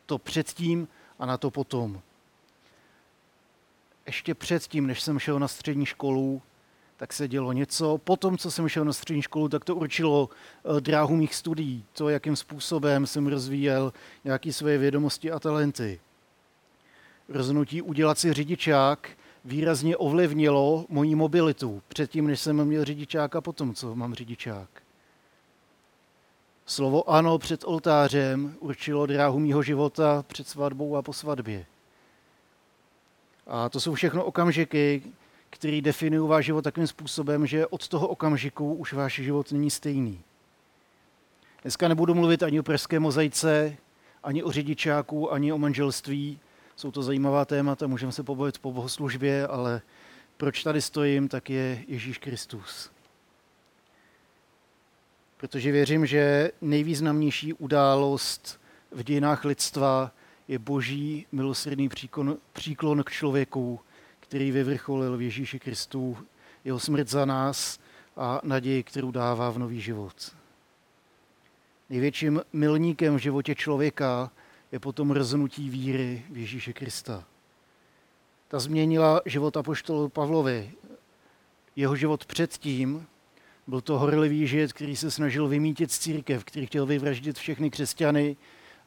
to 0.06 0.18
předtím 0.18 0.88
a 1.20 1.26
na 1.26 1.38
to 1.38 1.52
potom. 1.52 2.02
Ještě 4.06 4.34
předtím, 4.34 4.88
než 4.88 5.02
jsem 5.02 5.20
šel 5.20 5.40
na 5.40 5.48
střední 5.48 5.86
školu, 5.86 6.42
tak 7.04 7.14
se 7.14 7.28
dělo 7.28 7.54
něco. 7.54 7.98
Potom, 7.98 8.38
co 8.38 8.52
jsem 8.52 8.70
šel 8.70 8.86
na 8.86 8.94
střední 8.94 9.22
školu, 9.22 9.50
tak 9.50 9.66
to 9.66 9.76
určilo 9.76 10.30
e, 10.78 10.82
dráhu 10.82 11.16
mých 11.16 11.36
studií, 11.36 11.86
to, 11.94 12.10
jakým 12.10 12.36
způsobem 12.36 13.08
jsem 13.08 13.28
rozvíjel 13.28 13.94
nějaké 14.24 14.54
svoje 14.54 14.78
vědomosti 14.78 15.32
a 15.32 15.40
talenty. 15.40 16.00
Rozhodnutí 17.30 17.82
udělat 17.82 18.20
si 18.20 18.34
řidičák 18.34 19.10
výrazně 19.46 19.98
ovlivnilo 19.98 20.86
moji 20.90 21.16
mobilitu 21.16 21.82
předtím, 21.88 22.28
než 22.28 22.40
jsem 22.40 22.66
měl 22.66 22.86
řidičák 22.86 23.36
a 23.36 23.42
potom, 23.42 23.74
co 23.74 23.96
mám 23.96 24.14
řidičák. 24.14 24.70
Slovo 26.66 27.10
ano 27.10 27.38
před 27.38 27.64
oltářem 27.66 28.56
určilo 28.60 29.06
dráhu 29.06 29.40
mýho 29.40 29.64
života 29.64 30.24
před 30.28 30.48
svatbou 30.48 30.96
a 30.96 31.02
po 31.02 31.14
svatbě. 31.14 31.66
A 33.48 33.70
to 33.70 33.80
jsou 33.80 33.94
všechno 33.94 34.24
okamžiky, 34.24 35.04
které 35.54 35.82
definují 35.82 36.30
váš 36.30 36.46
život 36.46 36.62
takým 36.62 36.88
způsobem, 36.88 37.48
že 37.48 37.68
od 37.68 37.88
toho 37.88 38.08
okamžiku 38.08 38.74
už 38.74 38.94
váš 38.94 39.14
život 39.14 39.52
není 39.52 39.70
stejný. 39.70 40.22
Dneska 41.62 41.88
nebudu 41.88 42.16
mluvit 42.16 42.44
ani 42.44 42.60
o 42.60 42.64
pražské 42.64 43.00
mozaice, 43.00 43.78
ani 44.24 44.44
o 44.44 44.52
řidičáku, 44.52 45.34
ani 45.34 45.54
o 45.54 45.58
manželství. 45.58 46.40
Jsou 46.76 46.92
to 46.92 47.04
zajímavá 47.04 47.46
témata, 47.46 47.88
můžeme 47.88 48.12
se 48.12 48.24
pobavit 48.24 48.60
po 48.60 48.72
bohoslužbě, 48.72 49.48
ale 49.48 49.82
proč 50.38 50.64
tady 50.64 50.82
stojím, 50.82 51.28
tak 51.28 51.50
je 51.50 51.84
Ježíš 51.88 52.18
Kristus. 52.18 52.92
Protože 55.38 55.72
věřím, 55.72 56.06
že 56.06 56.52
nejvýznamnější 56.62 57.54
událost 57.54 58.60
v 58.92 59.04
dějinách 59.04 59.46
lidstva 59.46 60.12
je 60.48 60.60
boží 60.60 61.26
milosrdný 61.32 61.90
příklon, 61.90 62.38
příklon 62.54 63.04
k 63.04 63.12
člověku, 63.12 63.80
který 64.34 64.52
vyvrcholil 64.52 65.18
v 65.18 65.22
Ježíši 65.22 65.60
Kristu, 65.60 66.18
jeho 66.66 66.80
smrt 66.80 67.10
za 67.10 67.26
nás 67.26 67.80
a 68.18 68.42
naději, 68.44 68.84
kterou 68.84 69.12
dává 69.12 69.50
v 69.50 69.58
nový 69.58 69.82
život. 69.82 70.36
Největším 71.90 72.42
milníkem 72.54 73.16
v 73.16 73.20
životě 73.20 73.56
člověka 73.56 74.32
je 74.72 74.80
potom 74.80 75.14
rznutí 75.14 75.70
víry 75.70 76.26
v 76.30 76.38
Ježíše 76.38 76.74
Krista. 76.74 77.24
Ta 78.48 78.60
změnila 78.60 79.22
život 79.26 79.58
apoštolu 79.58 80.10
Pavlovi. 80.10 80.72
Jeho 81.76 81.96
život 81.96 82.26
předtím 82.26 83.08
byl 83.68 83.82
to 83.82 84.00
horlivý 84.00 84.48
žid, 84.48 84.74
který 84.74 84.96
se 84.96 85.12
snažil 85.12 85.48
vymítit 85.48 85.92
z 85.92 86.00
církev, 86.00 86.44
který 86.44 86.66
chtěl 86.66 86.86
vyvraždit 86.86 87.38
všechny 87.38 87.70
křesťany, 87.70 88.36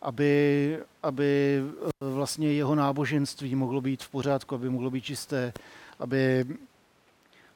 aby, 0.06 0.78
aby 1.02 1.62
eh, 1.66 1.90
vlastně 2.00 2.52
jeho 2.52 2.74
náboženství 2.74 3.54
mohlo 3.54 3.80
být 3.80 4.02
v 4.02 4.08
pořádku, 4.08 4.54
aby 4.54 4.70
mohlo 4.70 4.90
být 4.90 5.04
čisté, 5.04 5.52
aby, 5.98 6.46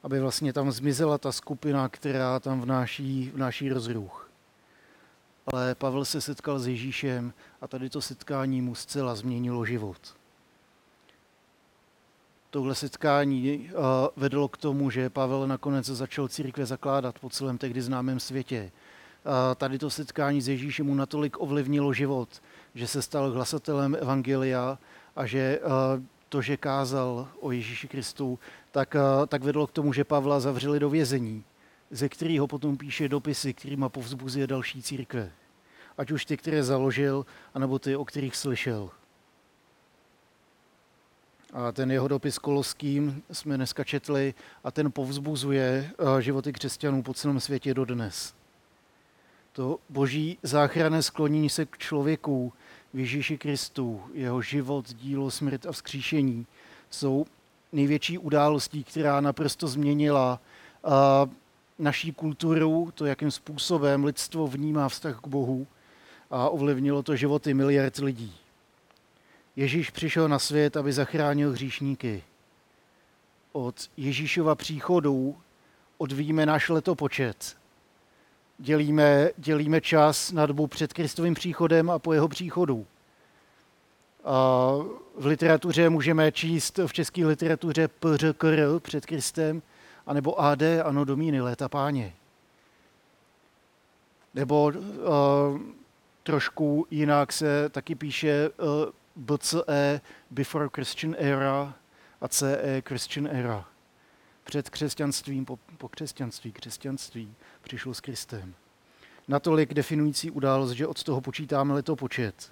aby 0.03 0.19
vlastně 0.19 0.53
tam 0.53 0.71
zmizela 0.71 1.17
ta 1.17 1.31
skupina, 1.31 1.89
která 1.89 2.39
tam 2.39 2.61
vnáší, 2.61 3.31
vnáší 3.33 3.69
rozruch. 3.69 4.29
Ale 5.53 5.75
Pavel 5.75 6.05
se 6.05 6.21
setkal 6.21 6.59
s 6.59 6.67
Ježíšem 6.67 7.33
a 7.61 7.67
tady 7.67 7.89
to 7.89 8.01
setkání 8.01 8.61
mu 8.61 8.75
zcela 8.75 9.15
změnilo 9.15 9.65
život. 9.65 10.15
Tohle 12.49 12.75
setkání 12.75 13.69
eh, 13.69 13.73
vedlo 14.15 14.47
k 14.47 14.57
tomu, 14.57 14.89
že 14.89 15.09
Pavel 15.09 15.47
nakonec 15.47 15.85
začal 15.85 16.27
církve 16.27 16.65
zakládat 16.65 17.19
po 17.19 17.29
celém 17.29 17.57
tehdy 17.57 17.81
známém 17.81 18.19
světě. 18.19 18.71
Tady 19.55 19.77
to 19.77 19.89
setkání 19.89 20.41
s 20.41 20.47
Ježíšem 20.47 20.85
mu 20.85 20.95
natolik 20.95 21.41
ovlivnilo 21.41 21.93
život, 21.93 22.29
že 22.75 22.87
se 22.87 23.01
stal 23.01 23.31
hlasatelem 23.31 23.97
Evangelia 24.01 24.77
a 25.15 25.25
že 25.25 25.39
eh, 25.39 26.01
to, 26.29 26.41
že 26.41 26.57
kázal 26.57 27.27
o 27.39 27.51
Ježíši 27.51 27.87
Kristu, 27.87 28.39
tak, 28.71 28.95
eh, 28.95 29.27
tak 29.27 29.43
vedlo 29.43 29.67
k 29.67 29.71
tomu, 29.71 29.93
že 29.93 30.03
Pavla 30.03 30.39
zavřeli 30.39 30.79
do 30.79 30.89
vězení, 30.89 31.43
ze 31.91 32.09
kterého 32.09 32.47
potom 32.47 32.77
píše 32.77 33.09
dopisy, 33.09 33.53
kterýma 33.53 33.89
povzbuzuje 33.89 34.47
další 34.47 34.81
církve. 34.81 35.31
Ať 35.97 36.11
už 36.11 36.25
ty, 36.25 36.37
které 36.37 36.63
založil, 36.63 37.25
anebo 37.53 37.79
ty, 37.79 37.95
o 37.95 38.05
kterých 38.05 38.35
slyšel. 38.35 38.89
A 41.53 41.71
ten 41.71 41.91
jeho 41.91 42.07
dopis 42.07 42.37
koloským 42.37 43.23
jsme 43.31 43.55
dneska 43.57 43.83
četli 43.83 44.33
a 44.63 44.71
ten 44.71 44.91
povzbuzuje 44.91 45.91
eh, 46.17 46.21
životy 46.21 46.53
křesťanů 46.53 47.03
po 47.03 47.13
celém 47.13 47.39
světě 47.39 47.73
dodnes. 47.73 48.40
To 49.53 49.79
boží 49.89 50.37
záchranné 50.43 51.03
sklonění 51.03 51.49
se 51.49 51.65
k 51.65 51.77
člověku 51.77 52.53
v 52.93 52.99
Ježíši 52.99 53.37
Kristu, 53.37 54.01
jeho 54.13 54.41
život, 54.41 54.93
dílo, 54.93 55.31
smrt 55.31 55.65
a 55.65 55.71
vzkříšení 55.71 56.47
jsou 56.89 57.25
největší 57.71 58.17
událostí, 58.17 58.83
která 58.83 59.21
naprosto 59.21 59.67
změnila 59.67 60.39
naší 61.79 62.11
kulturu, 62.11 62.91
to, 62.95 63.05
jakým 63.05 63.31
způsobem 63.31 64.03
lidstvo 64.03 64.47
vnímá 64.47 64.89
vztah 64.89 65.19
k 65.21 65.27
Bohu 65.27 65.67
a 66.31 66.49
ovlivnilo 66.49 67.03
to 67.03 67.15
životy 67.15 67.53
miliard 67.53 67.97
lidí. 67.97 68.35
Ježíš 69.55 69.89
přišel 69.89 70.27
na 70.29 70.39
svět, 70.39 70.77
aby 70.77 70.93
zachránil 70.93 71.51
hříšníky. 71.51 72.23
Od 73.51 73.89
Ježíšova 73.97 74.55
příchodu 74.55 75.37
odvíjíme 75.97 76.45
náš 76.45 76.69
letopočet. 76.69 77.60
Dělíme, 78.63 79.29
dělíme 79.37 79.81
čas 79.81 80.31
na 80.31 80.45
dobu 80.45 80.67
před 80.67 80.93
Kristovým 80.93 81.33
příchodem 81.33 81.89
a 81.89 81.99
po 81.99 82.13
jeho 82.13 82.27
příchodu. 82.27 82.85
A 84.23 84.71
v 85.17 85.25
literatuře 85.25 85.89
můžeme 85.89 86.31
číst 86.31 86.79
v 86.85 86.93
české 86.93 87.25
literatuře 87.25 87.87
PŘKR 87.87 88.79
před 88.79 89.05
Kristem, 89.05 89.61
anebo 90.07 90.41
AD, 90.41 90.61
ano 90.83 91.05
domíny, 91.05 91.41
léta 91.41 91.69
páně. 91.69 92.13
Nebo 94.33 94.63
uh, 94.63 94.73
trošku 96.23 96.87
jinak 96.91 97.33
se 97.33 97.69
taky 97.69 97.95
píše 97.95 98.49
uh, 98.49 98.65
BCE, 99.15 100.01
Before 100.31 100.69
Christian 100.73 101.15
Era, 101.17 101.73
a 102.21 102.27
CE, 102.27 102.81
Christian 102.87 103.27
Era. 103.27 103.70
Před 104.51 104.69
křesťanstvím, 104.69 105.45
po, 105.45 105.59
po 105.77 105.89
křesťanství, 105.89 106.51
křesťanství 106.51 107.33
přišlo 107.61 107.93
s 107.93 108.01
Kristem. 108.01 108.53
Natolik 109.27 109.73
definující 109.73 110.31
událost, 110.31 110.71
že 110.71 110.87
od 110.87 111.03
toho 111.03 111.21
počítáme 111.21 111.73
letopočet. 111.73 112.51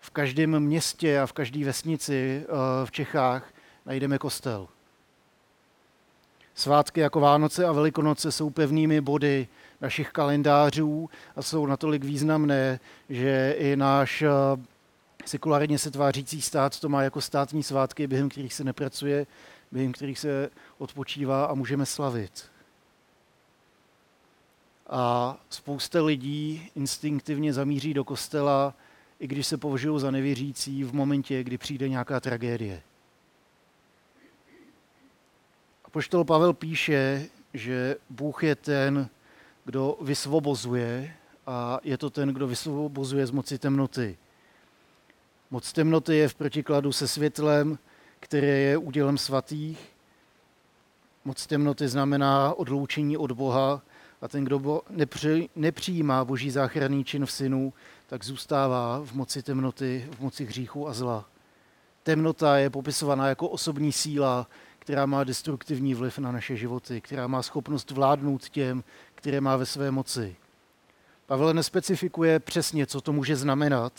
V 0.00 0.10
každém 0.10 0.60
městě 0.60 1.20
a 1.20 1.26
v 1.26 1.32
každé 1.32 1.64
vesnici 1.64 2.44
eh, 2.44 2.46
v 2.86 2.90
Čechách 2.90 3.52
najdeme 3.86 4.18
kostel. 4.18 4.68
Svátky 6.54 7.00
jako 7.00 7.20
Vánoce 7.20 7.64
a 7.64 7.72
Velikonoce 7.72 8.32
jsou 8.32 8.50
pevnými 8.50 9.00
body 9.00 9.48
našich 9.80 10.10
kalendářů 10.10 11.10
a 11.36 11.42
jsou 11.42 11.66
natolik 11.66 12.04
významné, 12.04 12.80
že 13.08 13.54
i 13.58 13.76
náš 13.76 14.22
eh, 14.22 14.28
sekulárně 15.24 15.78
se 15.78 15.90
tvářící 15.90 16.42
stát 16.42 16.80
to 16.80 16.88
má 16.88 17.02
jako 17.02 17.20
státní 17.20 17.62
svátky, 17.62 18.06
během 18.06 18.28
kterých 18.28 18.54
se 18.54 18.64
nepracuje, 18.64 19.26
během 19.74 19.92
kterých 19.92 20.18
se 20.18 20.50
odpočívá 20.78 21.44
a 21.44 21.54
můžeme 21.54 21.86
slavit. 21.86 22.50
A 24.86 25.36
spousta 25.50 26.02
lidí 26.02 26.70
instinktivně 26.74 27.52
zamíří 27.52 27.94
do 27.94 28.04
kostela, 28.04 28.74
i 29.20 29.26
když 29.26 29.46
se 29.46 29.56
považují 29.56 30.00
za 30.00 30.10
nevěřící 30.10 30.84
v 30.84 30.94
momentě, 30.94 31.44
kdy 31.44 31.58
přijde 31.58 31.88
nějaká 31.88 32.20
tragédie. 32.20 32.82
A 35.84 35.90
poštol 35.90 36.24
Pavel 36.24 36.52
píše, 36.52 37.28
že 37.54 37.96
Bůh 38.10 38.42
je 38.42 38.54
ten, 38.54 39.08
kdo 39.64 39.98
vysvobozuje 40.00 41.14
a 41.46 41.80
je 41.82 41.98
to 41.98 42.10
ten, 42.10 42.28
kdo 42.28 42.46
vysvobozuje 42.46 43.26
z 43.26 43.30
moci 43.30 43.58
temnoty. 43.58 44.18
Moc 45.50 45.72
temnoty 45.72 46.16
je 46.16 46.28
v 46.28 46.34
protikladu 46.34 46.92
se 46.92 47.08
světlem, 47.08 47.78
které 48.24 48.46
je 48.46 48.78
údělem 48.78 49.18
svatých. 49.18 49.78
Moc 51.24 51.46
temnoty 51.46 51.88
znamená 51.88 52.54
odloučení 52.54 53.16
od 53.16 53.32
Boha 53.32 53.82
a 54.22 54.28
ten, 54.28 54.44
kdo 54.44 54.82
nepři, 54.90 55.48
nepřijímá 55.56 56.24
boží 56.24 56.50
záchranný 56.50 57.04
čin 57.04 57.26
v 57.26 57.32
synu, 57.32 57.72
tak 58.06 58.24
zůstává 58.24 59.00
v 59.04 59.12
moci 59.12 59.42
temnoty, 59.42 60.08
v 60.16 60.20
moci 60.20 60.44
hříchu 60.44 60.88
a 60.88 60.92
zla. 60.92 61.24
Temnota 62.02 62.58
je 62.58 62.70
popisovaná 62.70 63.28
jako 63.28 63.48
osobní 63.48 63.92
síla, 63.92 64.46
která 64.78 65.06
má 65.06 65.24
destruktivní 65.24 65.94
vliv 65.94 66.18
na 66.18 66.32
naše 66.32 66.56
životy, 66.56 67.00
která 67.00 67.26
má 67.26 67.42
schopnost 67.42 67.90
vládnout 67.90 68.48
těm, 68.48 68.84
které 69.14 69.40
má 69.40 69.56
ve 69.56 69.66
své 69.66 69.90
moci. 69.90 70.36
Pavel 71.26 71.54
nespecifikuje 71.54 72.40
přesně, 72.40 72.86
co 72.86 73.00
to 73.00 73.12
může 73.12 73.36
znamenat, 73.36 73.92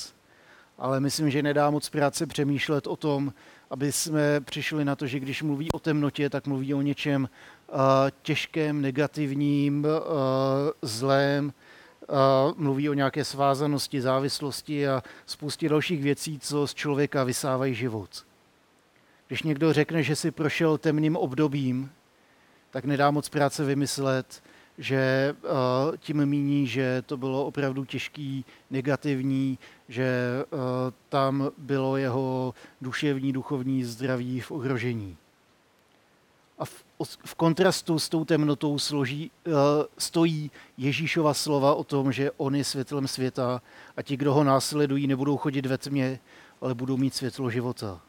ale 0.77 0.99
myslím, 0.99 1.29
že 1.29 1.43
nedá 1.43 1.69
moc 1.69 1.89
práce 1.89 2.25
přemýšlet 2.25 2.87
o 2.87 2.95
tom, 2.95 3.33
aby 3.69 3.91
jsme 3.91 4.41
přišli 4.41 4.85
na 4.85 4.95
to, 4.95 5.07
že 5.07 5.19
když 5.19 5.43
mluví 5.43 5.71
o 5.71 5.79
temnotě, 5.79 6.29
tak 6.29 6.47
mluví 6.47 6.73
o 6.73 6.81
něčem 6.81 7.29
uh, 7.67 7.79
těžkém, 8.21 8.81
negativním, 8.81 9.85
uh, 9.85 9.89
zlém, 10.81 11.53
uh, 12.09 12.57
mluví 12.57 12.89
o 12.89 12.93
nějaké 12.93 13.25
svázanosti, 13.25 14.01
závislosti 14.01 14.87
a 14.87 15.03
spoustě 15.25 15.69
dalších 15.69 16.03
věcí, 16.03 16.39
co 16.39 16.67
z 16.67 16.73
člověka 16.73 17.23
vysávají 17.23 17.73
život. 17.73 18.25
Když 19.27 19.43
někdo 19.43 19.73
řekne, 19.73 20.03
že 20.03 20.15
si 20.15 20.31
prošel 20.31 20.77
temným 20.77 21.15
obdobím, 21.15 21.91
tak 22.71 22.85
nedá 22.85 23.11
moc 23.11 23.29
práce 23.29 23.65
vymyslet, 23.65 24.43
že 24.77 25.35
tím 25.97 26.25
míní, 26.25 26.67
že 26.67 27.03
to 27.05 27.17
bylo 27.17 27.45
opravdu 27.45 27.85
těžký, 27.85 28.45
negativní, 28.71 29.59
že 29.89 30.09
uh, 30.51 30.59
tam 31.09 31.51
bylo 31.57 31.97
jeho 31.97 32.53
duševní, 32.81 33.33
duchovní 33.33 33.83
zdraví 33.83 34.39
v 34.39 34.51
ohrožení. 34.51 35.17
A 36.59 36.65
v 36.65 36.85
v 37.25 37.35
kontrastu 37.35 37.99
s 37.99 38.09
tou 38.09 38.25
temnotou 38.25 38.79
složí, 38.79 39.31
uh, 39.47 39.53
stojí 39.97 40.51
Ježíšova 40.77 41.33
slova 41.33 41.73
o 41.73 41.83
tom, 41.83 42.11
že 42.11 42.31
on 42.37 42.55
je 42.55 42.63
světlem 42.63 43.07
světa 43.07 43.61
a 43.97 44.01
ti, 44.01 44.17
kdo 44.17 44.33
ho 44.33 44.43
následují, 44.43 45.07
nebudou 45.07 45.37
chodit 45.37 45.65
ve 45.65 45.77
tmě, 45.77 46.19
ale 46.61 46.75
budou 46.75 46.97
mít 46.97 47.15
světlo 47.15 47.49
života. 47.49 48.01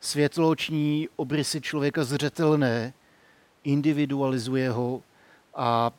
Světlo 0.00 0.56
ční 0.56 1.08
obrysy 1.16 1.60
člověka 1.60 2.04
zřetelné, 2.04 2.92
individualizuje 3.64 4.70
ho 4.70 5.02
a 5.54 5.90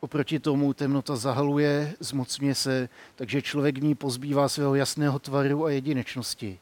oproti 0.00 0.38
tomu 0.38 0.72
temnota 0.74 1.16
zahaluje, 1.16 1.94
zmocňuje 2.00 2.54
se, 2.54 2.88
takže 3.16 3.42
člověk 3.42 3.78
v 3.78 3.82
ní 3.82 3.94
pozbývá 3.94 4.48
svého 4.48 4.74
jasného 4.74 5.18
tvaru 5.18 5.64
a 5.64 5.70
jedinečnosti. 5.70 6.58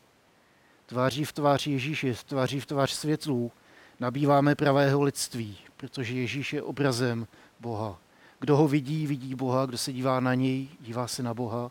Tváří 0.87 1.25
v 1.25 1.33
tvář 1.33 1.67
Ježíši, 1.67 2.15
tváří 2.27 2.61
v 2.61 2.67
tvář 2.67 2.91
světlů, 2.91 3.53
nabýváme 4.01 4.55
pravého 4.55 5.03
lidství, 5.03 5.59
protože 5.77 6.15
Ježíš 6.15 6.53
je 6.53 6.63
obrazem 6.63 7.27
Boha. 7.61 7.99
Kdo 8.41 8.57
ho 8.57 8.69
vidí, 8.69 9.07
vidí 9.07 9.35
Boha, 9.35 9.67
kdo 9.67 9.79
se 9.79 9.93
dívá 9.93 10.21
na 10.21 10.35
něj, 10.35 10.69
dívá 10.81 11.09
se 11.09 11.23
na 11.23 11.35
Boha, 11.35 11.71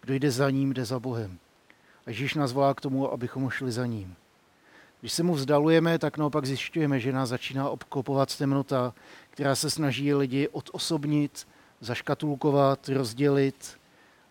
kdo 0.00 0.14
jde 0.14 0.30
za 0.30 0.50
ním, 0.50 0.72
jde 0.72 0.84
za 0.84 0.98
Bohem. 1.00 1.38
A 2.06 2.10
Ježíš 2.10 2.34
nás 2.34 2.52
volá 2.52 2.74
k 2.74 2.80
tomu, 2.80 3.12
abychom 3.12 3.50
šli 3.50 3.72
za 3.72 3.86
ním. 3.86 4.16
Když 5.00 5.12
se 5.12 5.22
mu 5.22 5.34
vzdalujeme, 5.34 5.98
tak 5.98 6.18
naopak 6.18 6.46
zjišťujeme, 6.46 7.00
že 7.00 7.12
nás 7.12 7.28
začíná 7.28 7.70
obklopovat 7.70 8.36
temnota, 8.36 8.94
která 9.30 9.54
se 9.54 9.70
snaží 9.70 10.14
lidi 10.14 10.48
odosobnit, 10.48 11.46
zaškatulkovat, 11.80 12.88
rozdělit, 12.88 13.78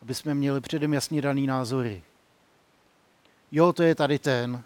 aby 0.02 0.16
jsme 0.16 0.36
měli 0.36 0.62
předem 0.62 0.94
jasně 0.94 1.22
daný 1.22 1.48
názory. 1.48 2.04
Jo, 3.52 3.74
to 3.74 3.84
je 3.84 3.96
tady 3.96 4.20
ten, 4.20 4.64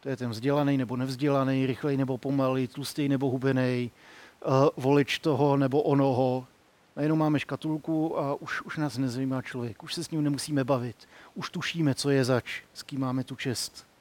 to 0.00 0.08
je 0.08 0.16
ten 0.16 0.30
vzdělaný 0.30 0.76
nebo 0.78 0.96
nevzdělaný, 0.96 1.66
rychlej 1.66 1.96
nebo 1.96 2.18
pomalý, 2.18 2.68
tlustý 2.68 3.08
nebo 3.08 3.30
hubený, 3.30 3.90
uh, 4.46 4.52
volič 4.76 5.18
toho 5.18 5.56
nebo 5.56 5.82
onoho. 5.82 6.46
Najednou 6.96 7.16
máme 7.16 7.40
škatulku 7.40 8.18
a 8.18 8.34
už, 8.34 8.62
už 8.62 8.76
nás 8.76 8.98
nezajímá 8.98 9.42
člověk, 9.42 9.82
už 9.82 9.94
se 9.94 10.04
s 10.04 10.10
ním 10.10 10.24
nemusíme 10.24 10.64
bavit, 10.64 11.08
už 11.34 11.50
tušíme, 11.50 11.94
co 11.94 12.10
je 12.10 12.24
zač, 12.24 12.62
s 12.74 12.82
kým 12.82 13.00
máme 13.00 13.24
tu 13.24 13.36
čest. 13.36 13.91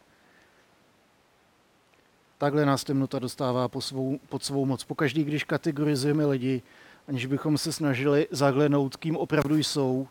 Takhle 2.41 2.65
nás 2.65 2.83
temnota 2.83 3.19
dostává 3.19 3.67
po 3.67 3.81
svou, 3.81 4.19
pod 4.29 4.43
svou 4.43 4.65
moc. 4.65 4.83
Pokaždý, 4.83 5.24
když 5.24 5.43
kategorizujeme 5.43 6.25
lidi, 6.25 6.62
aniž 7.07 7.25
bychom 7.25 7.57
se 7.57 7.71
snažili 7.71 8.27
zahlenout, 8.31 8.98
kým 8.98 9.17
opravdu 9.17 9.57
jsou, 9.57 10.07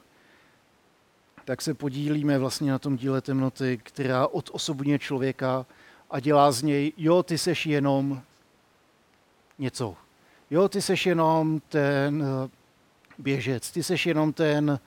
tak 1.45 1.63
se 1.63 1.75
podílíme 1.75 2.39
vlastně 2.39 2.71
na 2.71 2.79
tom 2.79 2.97
díle 2.97 3.21
temnoty, 3.21 3.81
která 3.83 4.27
odosobňuje 4.27 4.99
člověka 4.99 5.67
a 6.11 6.21
dělá 6.21 6.53
z 6.53 6.63
něj, 6.63 6.93
jo, 6.97 7.23
ty 7.23 7.39
seš 7.39 7.67
jenom 7.67 8.23
něco. 9.59 9.97
Jo, 10.51 10.69
ty 10.69 10.83
seš 10.83 11.07
jenom 11.07 11.61
ten 11.69 12.23
eh, 12.23 12.51
běžec, 13.19 13.71
ty 13.71 13.83
seš 13.83 14.07
jenom 14.07 14.33
ten 14.33 14.81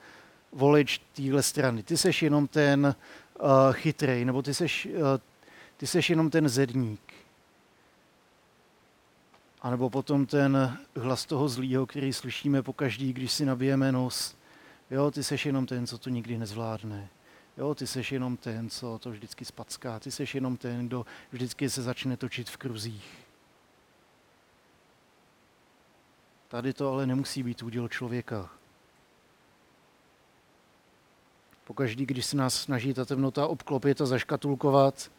volič 0.52 1.00
téhle 1.16 1.42
strany, 1.42 1.82
ty 1.82 1.96
seš 1.96 2.22
jenom 2.22 2.46
ten 2.46 2.94
uh, 3.40 3.48
chytrej, 3.72 4.24
nebo 4.24 4.42
ty 4.42 4.54
seš, 4.54 4.86
uh, 4.86 5.02
ty 5.76 5.86
seš 5.86 6.10
jenom 6.10 6.30
ten 6.30 6.48
zedník. 6.48 7.13
A 9.64 9.70
nebo 9.70 9.90
potom 9.90 10.26
ten 10.26 10.78
hlas 10.96 11.26
toho 11.26 11.48
zlýho, 11.48 11.86
který 11.86 12.12
slyšíme 12.12 12.62
po 12.62 12.72
každý, 12.72 13.12
když 13.12 13.32
si 13.32 13.44
nabijeme 13.44 13.92
nos. 13.92 14.36
Jo, 14.90 15.10
ty 15.10 15.24
seš 15.24 15.46
jenom 15.46 15.66
ten, 15.66 15.86
co 15.86 15.98
to 15.98 16.10
nikdy 16.10 16.38
nezvládne. 16.38 17.08
Jo, 17.56 17.74
ty 17.74 17.86
seš 17.86 18.12
jenom 18.12 18.36
ten, 18.36 18.70
co 18.70 18.98
to 18.98 19.10
vždycky 19.10 19.44
spacká. 19.44 20.00
Ty 20.00 20.10
seš 20.10 20.34
jenom 20.34 20.56
ten, 20.56 20.86
kdo 20.86 21.06
vždycky 21.32 21.70
se 21.70 21.82
začne 21.82 22.16
točit 22.16 22.50
v 22.50 22.56
kruzích. 22.56 23.18
Tady 26.48 26.72
to 26.72 26.92
ale 26.92 27.06
nemusí 27.06 27.42
být 27.42 27.62
úděl 27.62 27.88
člověka. 27.88 28.50
Pokaždý, 31.64 32.06
když 32.06 32.26
se 32.26 32.36
nás 32.36 32.54
snaží 32.54 32.94
ta 32.94 33.04
temnota 33.04 33.46
obklopit 33.46 34.00
a 34.00 34.06
zaškatulkovat, 34.06 35.10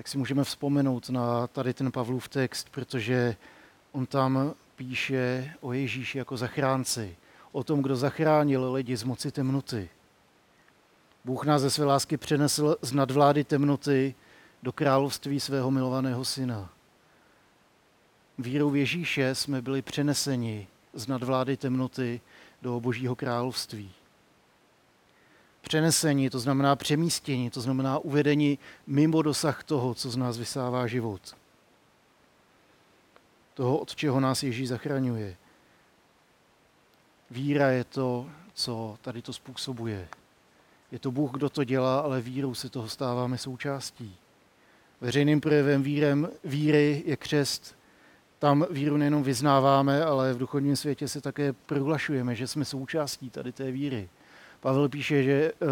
tak 0.00 0.08
si 0.08 0.18
můžeme 0.18 0.44
vzpomenout 0.44 1.10
na 1.10 1.46
tady 1.46 1.74
ten 1.74 1.92
Pavlův 1.92 2.28
text, 2.28 2.68
protože 2.70 3.36
on 3.92 4.06
tam 4.06 4.54
píše 4.76 5.54
o 5.60 5.72
Ježíši 5.72 6.18
jako 6.18 6.36
zachránci, 6.36 7.16
o 7.52 7.64
tom, 7.64 7.82
kdo 7.82 7.96
zachránil 7.96 8.72
lidi 8.72 8.96
z 8.96 9.02
moci 9.02 9.30
temnoty. 9.30 9.88
Bůh 11.24 11.44
nás 11.44 11.62
ze 11.62 11.70
své 11.70 11.84
lásky 11.84 12.16
přenesl 12.16 12.76
z 12.82 12.92
nadvlády 12.92 13.44
temnoty 13.44 14.14
do 14.62 14.72
království 14.72 15.40
svého 15.40 15.70
milovaného 15.70 16.24
syna. 16.24 16.70
Vírou 18.38 18.70
v 18.70 18.76
Ježíše 18.76 19.34
jsme 19.34 19.62
byli 19.62 19.82
přeneseni 19.82 20.66
z 20.94 21.06
nadvlády 21.06 21.56
temnoty 21.56 22.20
do 22.62 22.80
božího 22.80 23.16
království. 23.16 23.92
Přenesení, 25.60 26.30
to 26.30 26.40
znamená 26.40 26.76
přemístění, 26.76 27.50
to 27.50 27.60
znamená 27.60 27.98
uvedení 27.98 28.58
mimo 28.86 29.22
dosah 29.22 29.64
toho, 29.64 29.94
co 29.94 30.10
z 30.10 30.16
nás 30.16 30.38
vysává 30.38 30.86
život. 30.86 31.36
Toho, 33.54 33.78
od 33.78 33.94
čeho 33.96 34.20
nás 34.20 34.42
Ježíš 34.42 34.68
zachraňuje. 34.68 35.36
Víra 37.30 37.70
je 37.70 37.84
to, 37.84 38.26
co 38.54 38.98
tady 39.02 39.22
to 39.22 39.32
způsobuje. 39.32 40.08
Je 40.92 40.98
to 40.98 41.10
Bůh, 41.10 41.30
kdo 41.30 41.50
to 41.50 41.64
dělá, 41.64 42.00
ale 42.00 42.20
vírou 42.20 42.54
se 42.54 42.68
toho 42.68 42.88
stáváme 42.88 43.38
součástí. 43.38 44.16
Veřejným 45.00 45.40
projevem 45.40 45.82
vírem, 45.82 46.28
víry 46.44 47.02
je 47.06 47.16
křest. 47.16 47.76
Tam 48.38 48.66
víru 48.70 48.96
nejenom 48.96 49.22
vyznáváme, 49.22 50.04
ale 50.04 50.32
v 50.32 50.38
duchovním 50.38 50.76
světě 50.76 51.08
se 51.08 51.20
také 51.20 51.52
prohlašujeme, 51.52 52.34
že 52.34 52.46
jsme 52.46 52.64
součástí 52.64 53.30
tady 53.30 53.52
té 53.52 53.70
víry. 53.70 54.08
Pavel 54.60 54.88
píše, 54.88 55.22
že 55.22 55.52
uh, 55.52 55.68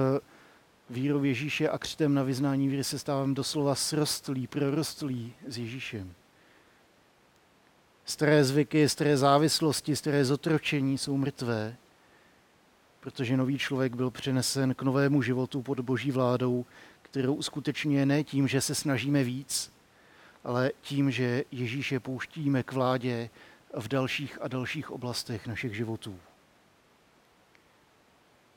vírou 0.91 1.25
Ježíše 1.25 1.69
a 1.69 1.79
křtem 1.79 2.15
na 2.15 2.23
vyznání 2.23 2.69
víry 2.69 2.85
se 2.85 2.99
stávám 2.99 3.35
doslova 3.35 3.75
srostlý, 3.75 4.47
prorostlý 4.47 5.33
s 5.47 5.59
Ježíšem. 5.59 6.13
Staré 8.05 8.45
zvyky, 8.45 8.89
staré 8.89 9.17
závislosti, 9.17 9.97
staré 9.97 10.25
zotročení 10.25 10.99
jsou 10.99 11.17
mrtvé, 11.17 11.77
protože 13.01 13.37
nový 13.37 13.59
člověk 13.59 13.97
byl 13.97 14.11
přenesen 14.11 14.75
k 14.75 14.83
novému 14.83 15.23
životu 15.23 15.63
pod 15.63 15.81
boží 15.81 16.11
vládou, 16.11 16.67
kterou 17.03 17.35
uskutečňuje 17.35 18.07
ne 18.07 18.25
tím, 18.25 18.49
že 18.49 18.61
se 18.61 18.75
snažíme 18.75 19.25
víc, 19.25 19.73
ale 20.45 20.71
tím, 20.81 21.11
že 21.11 21.45
Ježíše 21.51 22.01
pouštíme 22.01 22.63
k 22.63 22.73
vládě 22.73 23.31
v 23.75 23.89
dalších 23.89 24.39
a 24.43 24.49
dalších 24.49 24.91
oblastech 24.91 25.47
našich 25.47 25.77
životů. 25.77 26.19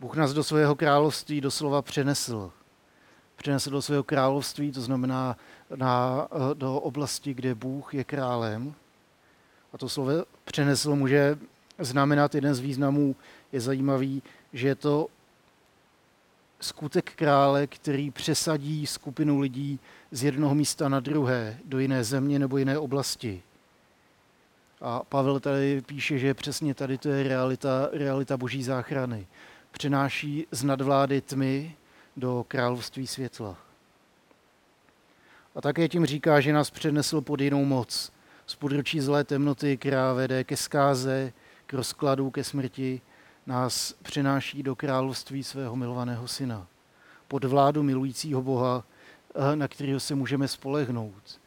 Bůh 0.02 0.16
nás 0.16 0.34
do 0.34 0.44
svého 0.44 0.76
království 0.76 1.42
doslova 1.42 1.82
přenesl. 1.82 2.52
Přenesl 3.36 3.70
do 3.70 3.82
svého 3.82 4.04
království, 4.04 4.72
to 4.72 4.82
znamená 4.82 5.38
na, 5.76 6.28
do 6.54 6.76
oblasti, 6.76 7.34
kde 7.34 7.56
Bůh 7.56 7.94
je 7.94 8.04
králem. 8.04 8.74
A 9.74 9.78
to 9.78 9.90
slovo 9.90 10.12
přenesl 10.46 10.96
může 10.96 11.38
znamenat 11.80 12.36
jeden 12.36 12.56
z 12.56 12.60
významů, 12.60 13.16
je 13.52 13.62
zajímavý, 13.62 14.24
že 14.54 14.68
je 14.68 14.76
to 14.76 15.08
skutek 16.62 17.12
krále, 17.16 17.68
který 17.68 18.12
přesadí 18.12 18.88
skupinu 18.88 19.40
lidí 19.40 19.80
z 20.12 20.24
jednoho 20.24 20.56
místa 20.56 20.90
na 20.90 21.00
druhé, 21.00 21.58
do 21.66 21.80
jiné 21.80 22.04
země 22.04 22.40
nebo 22.40 22.58
jiné 22.58 22.78
oblasti. 22.78 23.42
A 24.82 25.02
Pavel 25.10 25.40
tady 25.40 25.82
píše, 25.82 26.18
že 26.18 26.34
přesně 26.34 26.74
tady 26.74 26.98
to 26.98 27.10
je 27.10 27.24
realita, 27.24 27.90
realita 27.92 28.38
boží 28.38 28.64
záchrany 28.64 29.28
přenáší 29.72 30.48
z 30.52 30.64
nadvlády 30.64 31.22
tmy 31.22 31.76
do 32.18 32.46
království 32.48 33.08
světla. 33.08 33.58
A 35.56 35.62
také 35.62 35.90
tím 35.90 36.06
říká, 36.06 36.42
že 36.42 36.54
nás 36.54 36.70
přednesl 36.70 37.22
pod 37.22 37.42
jinou 37.42 37.66
moc, 37.66 38.12
z 38.46 38.56
područí 38.56 39.00
zlé 39.00 39.24
temnoty, 39.24 39.78
která 39.78 40.14
vede 40.14 40.44
ke 40.44 40.58
zkáze, 40.58 41.34
k 41.66 41.74
rozkladu, 41.74 42.32
ke 42.32 42.44
smrti, 42.44 43.02
nás 43.46 43.94
přenáší 43.94 44.64
do 44.64 44.76
království 44.76 45.44
svého 45.44 45.76
milovaného 45.76 46.28
syna. 46.28 46.68
Pod 47.28 47.44
vládu 47.44 47.84
milujícího 47.84 48.42
Boha, 48.42 48.84
eh, 49.36 49.56
na 49.56 49.68
kterého 49.68 50.00
se 50.00 50.16
můžeme 50.16 50.48
spolehnout, 50.48 51.40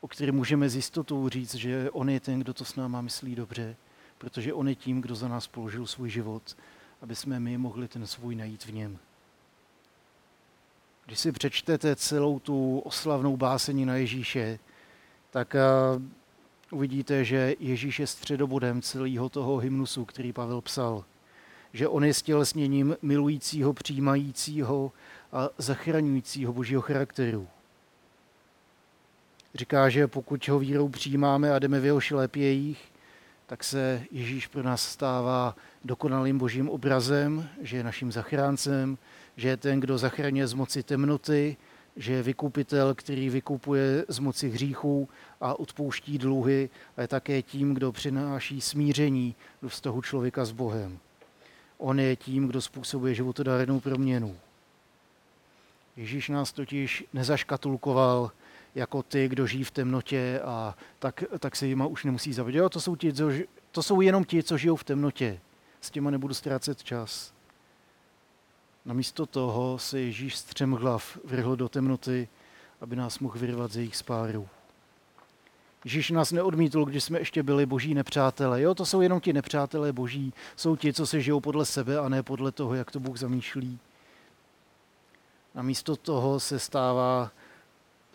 o 0.00 0.08
kterém 0.08 0.34
můžeme 0.34 0.68
s 0.68 0.76
jistotou 0.76 1.28
říct, 1.28 1.54
že 1.54 1.90
on 1.90 2.10
je 2.10 2.20
ten, 2.20 2.40
kdo 2.40 2.54
to 2.54 2.64
s 2.64 2.76
náma 2.76 3.00
myslí 3.00 3.34
dobře, 3.34 3.76
protože 4.18 4.54
on 4.54 4.68
je 4.68 4.74
tím, 4.74 5.00
kdo 5.00 5.14
za 5.14 5.28
nás 5.28 5.46
položil 5.46 5.86
svůj 5.86 6.10
život 6.10 6.56
aby 7.06 7.16
jsme 7.16 7.40
my 7.40 7.58
mohli 7.58 7.88
ten 7.88 8.06
svůj 8.06 8.34
najít 8.34 8.64
v 8.64 8.72
něm. 8.72 8.98
Když 11.06 11.18
si 11.18 11.32
přečtete 11.32 11.96
celou 11.96 12.38
tu 12.38 12.78
oslavnou 12.78 13.36
básení 13.36 13.86
na 13.86 13.96
Ježíše, 13.96 14.58
tak 15.30 15.56
uvidíte, 16.70 17.24
že 17.24 17.54
Ježíš 17.58 18.00
je 18.00 18.06
středobodem 18.06 18.82
celého 18.82 19.28
toho 19.28 19.56
hymnusu, 19.56 20.04
který 20.04 20.32
Pavel 20.32 20.60
psal. 20.60 21.04
Že 21.72 21.88
on 21.88 22.04
je 22.04 22.14
stělesněním 22.14 22.96
milujícího, 23.02 23.72
přijímajícího 23.72 24.92
a 25.32 25.48
zachraňujícího 25.58 26.52
božího 26.52 26.82
charakteru. 26.82 27.48
Říká, 29.54 29.88
že 29.88 30.06
pokud 30.06 30.48
ho 30.48 30.58
vírou 30.58 30.88
přijímáme 30.88 31.52
a 31.52 31.58
jdeme 31.58 31.80
v 31.80 31.84
jeho 31.84 32.00
šlepějích, 32.00 32.92
tak 33.46 33.64
se 33.64 34.02
Ježíš 34.10 34.46
pro 34.46 34.62
nás 34.62 34.82
stává 34.82 35.56
dokonalým 35.84 36.38
božím 36.38 36.68
obrazem, 36.68 37.48
že 37.60 37.76
je 37.76 37.84
naším 37.84 38.12
zachráncem, 38.12 38.98
že 39.36 39.48
je 39.48 39.56
ten, 39.56 39.80
kdo 39.80 39.98
zachraňuje 39.98 40.46
z 40.46 40.54
moci 40.54 40.82
temnoty, 40.82 41.56
že 41.96 42.12
je 42.12 42.22
vykupitel, 42.22 42.94
který 42.94 43.30
vykupuje 43.30 44.04
z 44.08 44.18
moci 44.18 44.48
hříchů 44.48 45.08
a 45.40 45.60
odpouští 45.60 46.18
dluhy 46.18 46.70
a 46.96 47.00
je 47.00 47.08
také 47.08 47.42
tím, 47.42 47.74
kdo 47.74 47.92
přináší 47.92 48.60
smíření 48.60 49.34
do 49.62 49.68
vztahu 49.68 50.02
člověka 50.02 50.44
s 50.44 50.52
Bohem. 50.52 50.98
On 51.78 52.00
je 52.00 52.16
tím, 52.16 52.46
kdo 52.46 52.60
způsobuje 52.60 53.14
životodárnou 53.14 53.80
proměnu. 53.80 54.36
Ježíš 55.96 56.28
nás 56.28 56.52
totiž 56.52 57.04
nezaškatulkoval 57.12 58.30
jako 58.76 59.02
ty, 59.02 59.28
kdo 59.28 59.46
žijí 59.46 59.64
v 59.64 59.70
temnotě 59.70 60.40
a 60.44 60.76
tak, 60.98 61.24
tak 61.38 61.56
se 61.56 61.66
jima 61.66 61.86
už 61.86 62.04
nemusí. 62.04 62.34
Jo, 62.46 62.68
to 62.68 62.80
jsou, 62.80 62.96
ti, 62.96 63.12
co, 63.12 63.30
to 63.70 63.82
jsou 63.82 64.00
jenom 64.00 64.24
ti, 64.24 64.42
co 64.42 64.58
žijou 64.58 64.76
v 64.76 64.84
temnotě. 64.84 65.40
S 65.80 65.90
těma 65.90 66.10
nebudu 66.10 66.34
ztrácet 66.34 66.84
čas. 66.84 67.32
Namísto 68.84 69.26
toho 69.26 69.78
se 69.78 70.00
Ježíš 70.00 70.36
střemhlav 70.36 71.18
vrhl 71.24 71.56
do 71.56 71.68
temnoty, 71.68 72.28
aby 72.80 72.96
nás 72.96 73.18
mohl 73.18 73.38
vyrvat 73.38 73.72
z 73.72 73.76
jejich 73.76 73.96
spárů. 73.96 74.48
Ježíš 75.84 76.10
nás 76.10 76.32
neodmítl, 76.32 76.84
když 76.84 77.04
jsme 77.04 77.18
ještě 77.18 77.42
byli 77.42 77.66
boží 77.66 77.94
nepřátelé. 77.94 78.62
Jo, 78.62 78.74
to 78.74 78.86
jsou 78.86 79.00
jenom 79.00 79.20
ti 79.20 79.32
nepřátelé 79.32 79.92
boží. 79.92 80.32
Jsou 80.56 80.76
ti, 80.76 80.92
co 80.92 81.06
se 81.06 81.20
žijou 81.20 81.40
podle 81.40 81.66
sebe 81.66 81.98
a 81.98 82.08
ne 82.08 82.22
podle 82.22 82.52
toho, 82.52 82.74
jak 82.74 82.90
to 82.90 83.00
Bůh 83.00 83.18
zamýšlí. 83.18 83.78
A 85.54 85.62
místo 85.62 85.96
toho 85.96 86.40
se 86.40 86.58
stává 86.58 87.30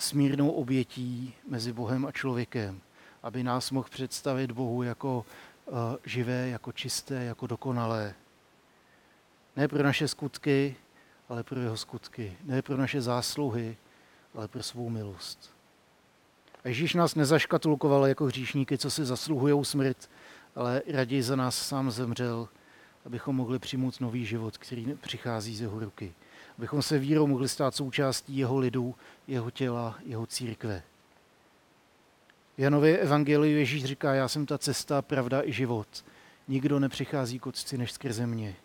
smírnou 0.01 0.49
obětí 0.49 1.33
mezi 1.47 1.73
Bohem 1.73 2.05
a 2.05 2.11
člověkem, 2.11 2.81
aby 3.23 3.43
nás 3.43 3.71
mohl 3.71 3.89
představit 3.89 4.51
Bohu 4.51 4.83
jako 4.83 5.25
uh, 5.65 5.75
živé, 6.05 6.47
jako 6.47 6.71
čisté, 6.71 7.23
jako 7.23 7.47
dokonalé. 7.47 8.13
Ne 9.55 9.67
pro 9.67 9.83
naše 9.83 10.07
skutky, 10.07 10.75
ale 11.29 11.43
pro 11.43 11.59
jeho 11.59 11.77
skutky. 11.77 12.37
Ne 12.43 12.61
pro 12.61 12.77
naše 12.77 13.01
zásluhy, 13.01 13.77
ale 14.35 14.47
pro 14.47 14.63
svou 14.63 14.89
milost. 14.89 15.53
A 16.63 16.67
Ježíš 16.67 16.93
nás 16.93 17.15
nezaškatulkoval 17.15 18.07
jako 18.07 18.25
hříšníky, 18.25 18.77
co 18.77 18.91
si 18.91 19.05
zasluhují 19.05 19.65
smrt, 19.65 20.09
ale 20.55 20.81
raději 20.87 21.23
za 21.23 21.35
nás 21.35 21.67
sám 21.67 21.91
zemřel, 21.91 22.47
abychom 23.05 23.35
mohli 23.35 23.59
přijmout 23.59 23.99
nový 23.99 24.25
život, 24.25 24.57
který 24.57 24.97
přichází 25.01 25.55
z 25.55 25.61
jeho 25.61 25.79
ruky. 25.79 26.13
Abychom 26.61 26.81
se 26.81 26.99
vírou 26.99 27.27
mohli 27.27 27.49
stát 27.49 27.75
součástí 27.75 28.37
jeho 28.37 28.57
lidu, 28.57 28.95
jeho 29.27 29.51
těla, 29.51 29.99
jeho 30.05 30.25
církve. 30.25 30.83
V 32.57 32.61
Janově 32.61 32.97
evangeliu 32.97 33.57
Ježíš 33.57 33.85
říká, 33.85 34.13
já 34.13 34.27
jsem 34.27 34.45
ta 34.45 34.57
cesta, 34.57 35.01
pravda 35.01 35.43
i 35.43 35.51
život. 35.51 35.87
Nikdo 36.47 36.79
nepřichází 36.79 37.39
k 37.39 37.47
otci 37.47 37.77
než 37.77 37.91
skrze 37.91 38.27
mě. 38.27 38.55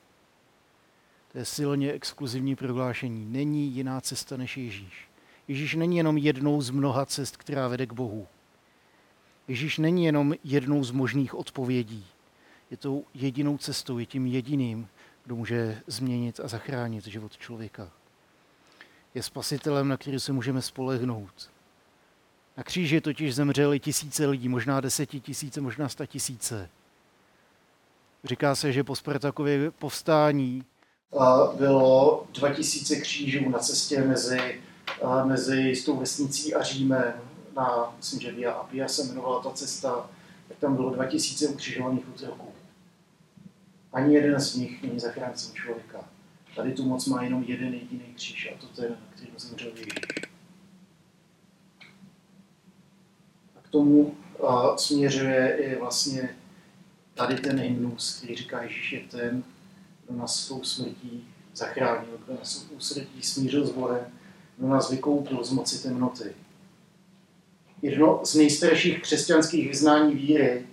To 1.33 1.39
je 1.39 1.45
silně 1.45 1.93
exkluzivní 1.93 2.57
prohlášení. 2.57 3.27
Není 3.33 3.69
jiná 3.69 4.01
cesta 4.01 4.37
než 4.37 4.57
Ježíš. 4.57 5.09
Ježíš 5.49 5.75
není 5.75 5.97
jenom 5.97 6.19
jednou 6.19 6.63
z 6.63 6.71
mnoha 6.71 7.07
cest, 7.07 7.37
která 7.37 7.69
vede 7.69 7.87
k 7.87 7.93
Bohu. 7.93 8.27
Ježíš 9.49 9.79
není 9.79 10.05
jenom 10.05 10.35
jednou 10.45 10.85
z 10.85 10.91
možných 10.91 11.35
odpovědí. 11.35 12.07
Je 12.71 12.77
tou 12.77 13.05
jedinou 13.15 13.59
cestou, 13.59 13.99
je 13.99 14.07
tím 14.07 14.27
jediným, 14.27 14.89
kdo 15.27 15.37
může 15.37 15.83
změnit 15.87 16.41
a 16.41 16.49
zachránit 16.49 17.07
život 17.07 17.39
člověka. 17.39 17.91
Je 19.15 19.23
spasitelem, 19.23 19.89
na 19.89 19.97
který 19.97 20.21
se 20.21 20.33
můžeme 20.33 20.63
spolehnout. 20.63 21.51
Na 22.57 22.63
kříži 22.63 23.01
totiž 23.01 23.35
zemřeli 23.35 23.81
tisíce 23.81 24.27
lidí, 24.27 24.49
možná 24.49 24.81
desetitisíce, 24.81 25.61
možná 25.61 25.89
sta 25.89 26.07
tisíce. 26.07 26.69
Říká 28.25 28.55
se, 28.55 28.73
že 28.73 28.85
po 28.85 28.97
Spartakově 28.97 29.71
povstání 29.71 30.65
bylo 31.57 32.27
2000 32.33 33.01
křížů 33.01 33.49
na 33.49 33.59
cestě 33.59 34.05
mezi, 34.05 34.61
mezi 35.25 35.77
s 35.77 35.85
tou 35.85 35.97
vesnicí 35.97 36.55
a 36.55 36.63
Římem. 36.63 37.15
Na, 37.57 37.95
myslím, 37.97 38.21
že 38.21 38.33
Via 38.33 38.53
Appia 38.53 38.89
se 38.89 39.03
jmenovala 39.03 39.43
ta 39.43 39.51
cesta, 39.51 40.11
tak 40.49 40.59
tam 40.59 40.77
bylo 40.77 40.91
2000 40.91 41.49
ukřižovaných 41.49 42.05
otroků. 42.15 42.56
Ani 43.97 44.15
jeden 44.15 44.41
z 44.41 44.55
nich 44.55 44.83
není 44.83 45.01
zachráncem 45.01 45.55
člověka. 45.55 46.09
Tady 46.57 46.73
tu 46.73 46.85
moc 46.85 47.07
má 47.07 47.23
jenom 47.23 47.43
jeden 47.43 47.75
jediný 47.75 48.15
kříž 48.15 48.53
a 48.55 48.61
to 48.61 48.67
ten, 48.67 48.91
na 48.91 48.97
kterým 49.15 49.35
zemřel 49.39 49.71
Ježíš. 49.71 50.29
A 53.57 53.61
k 53.63 53.69
tomu 53.69 54.15
a, 54.49 54.77
směřuje 54.77 55.57
i 55.57 55.79
vlastně 55.79 56.37
tady 57.15 57.37
ten 57.37 57.61
hymnus, 57.61 58.17
který 58.19 58.37
říká, 58.37 58.63
Ježíš 58.63 58.93
je 58.93 59.01
ten, 59.01 59.45
kdo 60.07 60.19
nás 60.19 60.47
svou 60.47 60.65
smrtí 60.65 61.29
zachránil, 61.55 62.19
kdo 62.25 62.35
nás 62.35 62.59
svou 62.59 62.81
smrtí 62.81 63.23
smířil 63.23 63.67
s 63.67 63.71
Bohem, 63.71 64.07
kdo 64.57 64.69
nás 64.69 64.91
vykoupil 64.91 65.45
z 65.45 65.51
moci 65.51 65.83
temnoty. 65.83 66.35
Jedno 67.83 68.21
z 68.25 68.35
nejstarších 68.35 69.03
křesťanských 69.03 69.69
vyznání 69.69 70.15
víry 70.15 70.67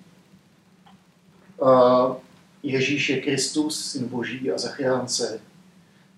uh, 1.57 2.15
Ježíš 2.63 3.09
je 3.09 3.21
Kristus, 3.21 3.91
syn 3.91 4.07
Boží 4.07 4.51
a 4.51 4.57
zachránce, 4.57 5.41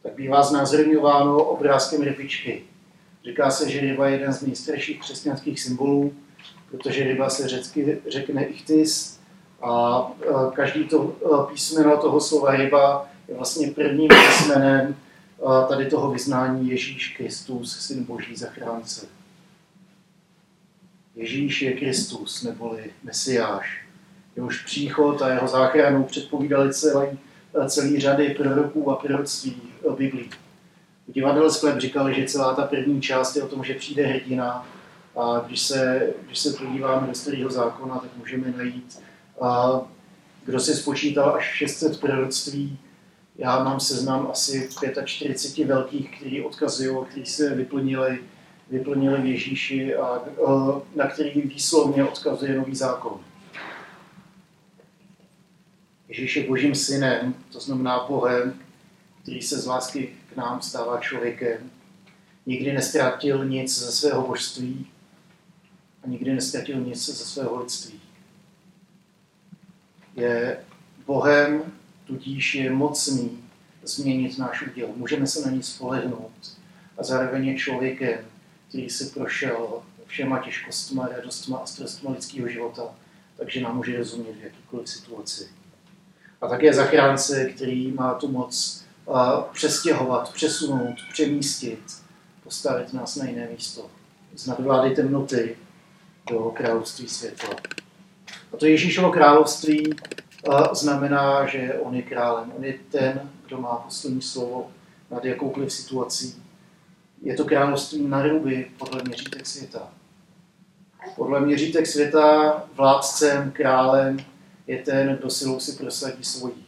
tak 0.04 0.16
bývá 0.16 0.44
znázorňováno 0.44 1.44
obrázkem 1.44 2.02
rybičky. 2.02 2.64
Říká 3.26 3.52
se, 3.52 3.70
že 3.70 3.82
ryba 3.82 4.08
je 4.08 4.16
jeden 4.16 4.34
z 4.34 4.42
nejstarších 4.42 5.00
křesťanských 5.00 5.60
symbolů, 5.60 6.14
protože 6.72 7.04
ryba 7.04 7.30
se 7.30 7.48
řecky 7.48 8.02
řekne 8.08 8.46
ichtis 8.46 9.20
a 9.62 10.02
každý 10.54 10.84
to 10.84 11.16
písmeno 11.52 11.98
toho 11.98 12.22
slova 12.22 12.56
ryba 12.56 13.10
je 13.28 13.36
vlastně 13.36 13.72
prvním 13.72 14.08
písmenem 14.08 14.96
tady 15.70 15.86
toho 15.86 16.12
vyznání 16.12 16.70
Ježíš 16.70 17.16
Kristus, 17.18 17.80
syn 17.80 18.04
Boží 18.04 18.36
zachránce. 18.36 19.08
Ježíš 21.16 21.62
je 21.62 21.74
Kristus, 21.74 22.44
neboli 22.44 22.92
Mesiáš 23.04 23.85
jehož 24.36 24.64
příchod 24.64 25.22
a 25.22 25.30
jeho 25.30 25.48
záchranu 25.48 26.04
předpovídali 26.04 26.74
celý, 26.74 27.08
celý 27.68 28.00
řady 28.00 28.30
proroků 28.30 28.92
a 28.92 28.96
proroctví 28.96 29.62
Biblii. 29.96 30.30
V 31.08 31.12
divadle 31.12 31.52
Sklep 31.52 31.80
že 31.80 32.26
celá 32.26 32.54
ta 32.54 32.62
první 32.62 33.02
část 33.02 33.36
je 33.36 33.44
o 33.44 33.48
tom, 33.48 33.64
že 33.64 33.74
přijde 33.74 34.06
hrdina 34.06 34.68
a 35.18 35.44
když 35.48 35.62
se, 35.62 36.10
když 36.26 36.40
se 36.40 36.54
podíváme 36.54 37.08
do 37.08 37.14
starého 37.14 37.50
zákona, 37.50 37.98
tak 37.98 38.10
můžeme 38.18 38.54
najít, 38.58 39.00
a 39.42 39.82
kdo 40.46 40.60
si 40.60 40.74
spočítal 40.74 41.36
až 41.36 41.46
600 41.46 42.00
proroctví. 42.00 42.80
Já 43.38 43.64
mám 43.64 43.80
seznam 43.80 44.28
asi 44.32 44.70
45 45.06 45.68
velkých, 45.68 46.18
který 46.18 46.42
odkazují, 46.42 46.98
který 47.10 47.26
se 47.26 47.56
vyplnili, 47.56 48.20
vyplnili 48.70 49.22
v 49.22 49.26
Ježíši 49.26 49.96
a 49.96 50.22
na 50.96 51.08
který 51.08 51.42
výslovně 51.42 52.06
odkazuje 52.06 52.56
nový 52.56 52.76
zákon. 52.76 53.20
Ježíš 56.18 56.36
je 56.36 56.48
božím 56.48 56.76
synem, 56.76 57.36
to 57.52 57.60
znamená 57.60 58.06
Bohem, 58.08 58.60
který 59.22 59.42
se 59.42 59.60
z 59.60 59.66
lásky 59.66 60.16
k 60.34 60.36
nám 60.36 60.62
stává 60.62 61.00
člověkem. 61.00 61.72
Nikdy 62.46 62.74
nestratil 62.74 63.46
nic 63.46 63.80
ze 63.80 63.92
svého 63.92 64.28
božství 64.28 64.88
a 66.04 66.08
nikdy 66.08 66.34
nestratil 66.34 66.80
nic 66.80 67.06
ze 67.06 67.26
svého 67.26 67.62
lidství. 67.62 68.02
Je 70.16 70.58
Bohem, 71.06 71.62
tudíž 72.06 72.56
je 72.56 72.72
mocný 72.72 73.44
změnit 73.84 74.38
náš 74.38 74.62
úděl. 74.62 74.88
Můžeme 74.96 75.28
se 75.28 75.46
na 75.46 75.52
ní 75.52 75.64
spolehnout. 75.64 76.58
A 76.98 77.04
zároveň 77.04 77.48
je 77.48 77.58
člověkem, 77.58 78.20
který 78.70 78.90
si 78.90 79.06
prošel 79.06 79.84
všema 80.06 80.40
těžkostma, 80.40 81.08
radostma 81.08 81.58
a 81.58 81.66
stresstma 81.66 82.12
lidského 82.12 82.48
života, 82.48 82.96
takže 83.38 83.62
nám 83.62 83.76
může 83.78 83.98
rozumět 83.98 84.34
v 84.34 84.44
jakýkoliv 84.44 84.90
situaci 84.90 85.48
a 86.46 86.48
také 86.50 86.74
zachránce, 86.74 87.46
který 87.46 87.92
má 87.92 88.14
tu 88.14 88.28
moc 88.28 88.84
přestěhovat, 89.52 90.34
přesunout, 90.34 90.96
přemístit, 91.14 91.80
postavit 92.44 92.94
nás 92.94 93.16
na 93.16 93.26
jiné 93.26 93.48
místo. 93.52 93.86
Z 94.36 94.48
nadvlády 94.48 94.96
temnoty 94.96 95.58
do 96.30 96.40
království 96.40 97.08
světla. 97.08 97.56
A 98.54 98.58
to 98.58 98.66
Ježíšovo 98.66 99.12
království 99.12 99.90
znamená, 100.72 101.46
že 101.48 101.74
on 101.74 101.96
je 101.96 102.02
králem. 102.02 102.54
On 102.58 102.64
je 102.64 102.74
ten, 102.92 103.30
kdo 103.48 103.58
má 103.58 103.76
poslední 103.76 104.22
slovo 104.22 104.72
nad 105.12 105.26
jakoukoliv 105.26 105.74
situací. 105.74 106.44
Je 107.22 107.36
to 107.36 107.46
království 107.46 108.08
na 108.08 108.24
ruby 108.24 108.72
podle 108.78 109.04
měřítek 109.04 109.48
světa. 109.48 109.90
Podle 111.16 111.40
měřítek 111.40 111.88
světa 111.88 112.64
vládcem, 112.76 113.52
králem 113.52 114.18
je 114.68 114.78
ten, 114.78 115.16
kdo 115.16 115.30
silou 115.30 115.60
si 115.60 115.78
prosadí 115.78 116.24
svojí. 116.24 116.66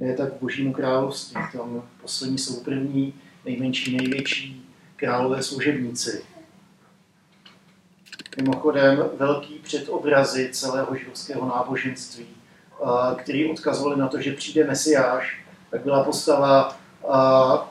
Je 0.00 0.16
tak 0.16 0.32
v 0.32 0.40
božímu 0.40 0.72
království. 0.72 1.40
Tam 1.52 1.88
poslední 2.02 2.38
jsou 2.38 2.60
první, 2.60 3.14
nejmenší, 3.44 3.96
největší 3.96 4.70
králové 4.96 5.42
služebníci. 5.42 6.24
Mimochodem 8.36 9.04
velký 9.16 9.54
předobrazy 9.58 10.50
celého 10.52 10.96
židovského 10.96 11.48
náboženství, 11.48 12.26
který 13.16 13.50
odkazovali 13.50 14.00
na 14.00 14.08
to, 14.08 14.20
že 14.20 14.32
přijde 14.32 14.64
Mesiáš, 14.64 15.44
tak 15.70 15.82
byla 15.82 16.04
postava 16.04 16.78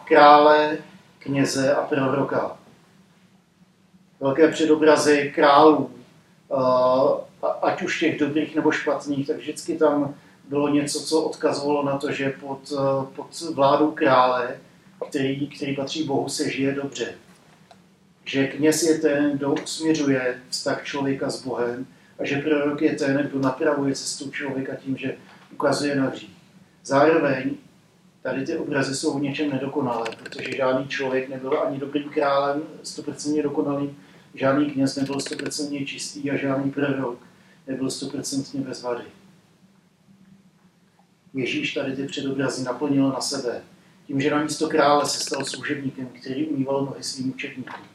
krále, 0.03 0.77
kněze 1.19 1.75
a 1.75 1.81
proroka. 1.81 2.57
Velké 4.19 4.51
předobrazy 4.51 5.31
králů, 5.35 5.91
ať 7.61 7.81
už 7.81 7.99
těch 7.99 8.19
dobrých 8.19 8.55
nebo 8.55 8.71
špatných, 8.71 9.27
tak 9.27 9.37
vždycky 9.37 9.77
tam 9.77 10.15
bylo 10.49 10.69
něco, 10.69 10.99
co 10.99 11.21
odkazovalo 11.21 11.83
na 11.83 11.97
to, 11.97 12.11
že 12.11 12.33
pod, 12.39 12.73
pod 13.15 13.41
vládou 13.53 13.91
krále, 13.91 14.57
který, 15.09 15.47
který 15.47 15.75
patří 15.75 16.03
Bohu, 16.03 16.29
se 16.29 16.49
žije 16.49 16.71
dobře. 16.71 17.13
Že 18.25 18.47
kněz 18.47 18.83
je 18.83 18.97
ten, 18.97 19.37
kdo 19.37 19.53
usměřuje 19.53 20.41
vztah 20.49 20.83
člověka 20.83 21.29
s 21.29 21.43
Bohem 21.45 21.85
a 22.19 22.25
že 22.25 22.37
prorok 22.37 22.81
je 22.81 22.95
ten, 22.95 23.27
kdo 23.31 23.39
napravuje 23.39 23.95
cestu 23.95 24.31
člověka 24.31 24.75
tím, 24.75 24.97
že 24.97 25.15
ukazuje 25.53 25.95
na 25.95 26.09
hřích. 26.09 26.37
Zároveň 26.85 27.55
tady 28.21 28.45
ty 28.45 28.57
obrazy 28.57 28.95
jsou 28.95 29.19
v 29.19 29.21
něčem 29.21 29.49
nedokonalé, 29.49 30.05
protože 30.23 30.55
žádný 30.55 30.87
člověk 30.87 31.29
nebyl 31.29 31.61
ani 31.61 31.79
dobrým 31.79 32.09
králem, 32.09 32.61
stoprocentně 32.83 33.43
dokonalým, 33.43 33.97
žádný 34.33 34.71
kněz 34.71 34.95
nebyl 34.95 35.19
stoprocentně 35.19 35.85
čistý 35.85 36.31
a 36.31 36.37
žádný 36.37 36.71
prorok 36.71 37.19
nebyl 37.67 37.91
stoprocentně 37.91 38.61
bez 38.61 38.81
vady. 38.81 39.03
Ježíš 41.33 41.73
tady 41.73 41.95
ty 41.95 42.03
předobrazy 42.03 42.63
naplnil 42.63 43.09
na 43.09 43.21
sebe, 43.21 43.61
tím, 44.07 44.21
že 44.21 44.31
na 44.31 44.43
místo 44.43 44.69
krále 44.69 45.05
se 45.05 45.19
stal 45.19 45.45
služebníkem, 45.45 46.07
který 46.07 46.47
umýval 46.47 46.85
nohy 46.85 47.03
svým 47.03 47.29
učetníkům. 47.29 47.85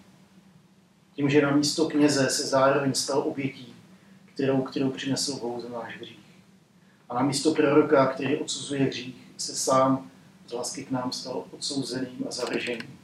Tím, 1.15 1.31
že 1.31 1.43
na 1.43 1.57
místo 1.57 1.89
kněze 1.89 2.31
se 2.31 2.47
zároveň 2.47 2.95
stal 2.95 3.19
obětí, 3.19 3.75
kterou, 4.35 4.63
kterou 4.63 4.91
přinesl 4.91 5.37
Bohu 5.37 5.61
za 5.61 5.69
náš 5.69 5.97
hřích. 5.97 6.25
A 7.09 7.15
na 7.15 7.23
místo 7.23 7.55
proroka, 7.55 8.07
který 8.07 8.37
odsuzuje 8.37 8.85
hřích, 8.85 9.17
se 9.37 9.55
sám 9.55 10.11
z 10.47 10.53
lásky 10.53 10.85
k 10.85 10.91
nám 10.91 11.13
stal 11.13 11.45
odsouzeným 11.51 12.25
a 12.29 12.31
zavrženým, 12.31 12.99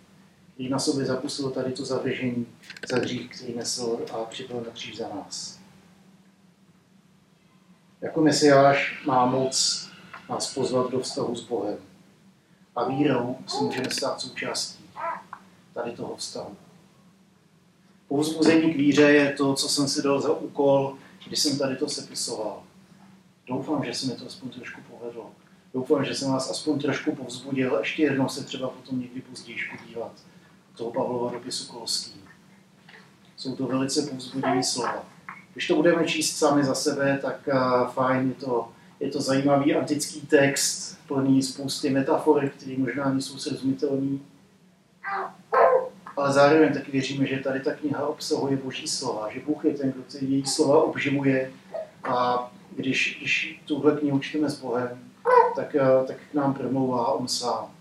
který 0.61 0.71
na 0.71 0.79
sobě 0.79 1.07
zapustil 1.07 1.51
tady 1.51 1.73
to 1.73 1.85
zavržení 1.85 2.47
za 2.89 2.97
hřích, 2.97 3.31
který 3.31 3.55
nesl 3.55 3.99
a 4.13 4.25
připravil 4.25 4.65
na 4.65 4.73
kříž 4.73 4.97
za 4.97 5.09
nás. 5.09 5.59
Jako 8.01 8.21
mesiáš 8.21 9.05
má 9.07 9.27
moc 9.27 9.89
nás 10.31 10.55
pozvat 10.55 10.91
do 10.91 11.01
vztahu 11.01 11.37
s 11.37 11.49
Bohem. 11.49 11.79
A 12.77 12.85
vírou 12.85 13.39
si 13.47 13.65
můžeme 13.65 13.91
stát 13.91 14.21
součástí 14.21 14.85
tady 15.75 15.93
toho 15.93 16.17
vztahu. 16.17 16.57
Povzbuzení 18.09 18.75
k 18.75 18.77
víře 18.77 19.03
je 19.03 19.33
to, 19.33 19.55
co 19.55 19.69
jsem 19.69 19.89
si 19.89 20.03
dal 20.03 20.21
za 20.21 20.33
úkol, 20.33 20.99
když 21.27 21.39
jsem 21.39 21.59
tady 21.59 21.77
to 21.77 21.89
sepisoval. 21.89 22.63
Doufám, 23.47 23.85
že 23.85 23.95
se 23.95 24.07
mi 24.07 24.13
to 24.13 24.27
aspoň 24.27 24.51
trošku 24.51 24.81
povedlo. 24.91 25.31
Doufám, 25.75 26.05
že 26.05 26.15
jsem 26.15 26.33
vás 26.33 26.51
aspoň 26.51 26.79
trošku 26.79 27.15
povzbudil. 27.15 27.77
Ještě 27.79 28.03
jednou 28.03 28.29
se 28.29 28.45
třeba 28.45 28.69
potom 28.69 29.01
někdy 29.01 29.21
později 29.21 29.59
podívat 29.79 30.13
toho 30.81 30.91
Pavlova 30.91 31.31
dopisu 31.31 31.73
Kolský. 31.73 32.21
Jsou 33.37 33.57
to 33.57 33.67
velice 33.67 34.03
povzbudivé 34.03 34.63
slova. 34.63 35.05
Když 35.53 35.67
to 35.67 35.75
budeme 35.75 36.05
číst 36.05 36.37
sami 36.37 36.65
za 36.65 36.75
sebe, 36.75 37.19
tak 37.23 37.49
uh, 37.53 37.89
fajn, 37.89 38.29
je 38.29 38.35
to, 38.35 38.69
je 39.01 39.11
to 39.11 39.21
zajímavý 39.21 39.75
antický 39.75 40.21
text, 40.21 40.99
plný 41.09 41.43
spousty 41.43 41.91
metafor, 41.91 42.49
které 42.49 42.79
možná 42.79 43.13
nejsou 43.13 43.39
srozumitelné. 43.39 44.19
Ale 46.17 46.33
zároveň 46.33 46.73
taky 46.73 46.93
věříme, 46.93 47.27
že 47.27 47.39
tady 47.39 47.61
ta 47.61 47.75
kniha 47.75 48.07
obsahuje 48.07 48.57
boží 48.57 48.89
slova, 48.89 49.29
že 49.33 49.41
Bůh 49.41 49.65
je 49.65 49.75
ten, 49.75 49.93
kdo 49.93 50.03
ty 50.03 50.25
její 50.25 50.47
slova 50.47 50.83
obživuje 50.83 51.53
a 52.05 52.51
když, 52.77 53.17
když 53.19 53.63
tuhle 53.65 53.97
knihu 53.97 54.19
čteme 54.19 54.51
s 54.51 54.61
Bohem, 54.61 54.99
tak, 55.57 55.75
uh, 55.75 56.07
tak 56.07 56.17
k 56.31 56.35
nám 56.35 56.55
promlouvá 56.55 57.13
on 57.13 57.29
sám. 57.29 57.80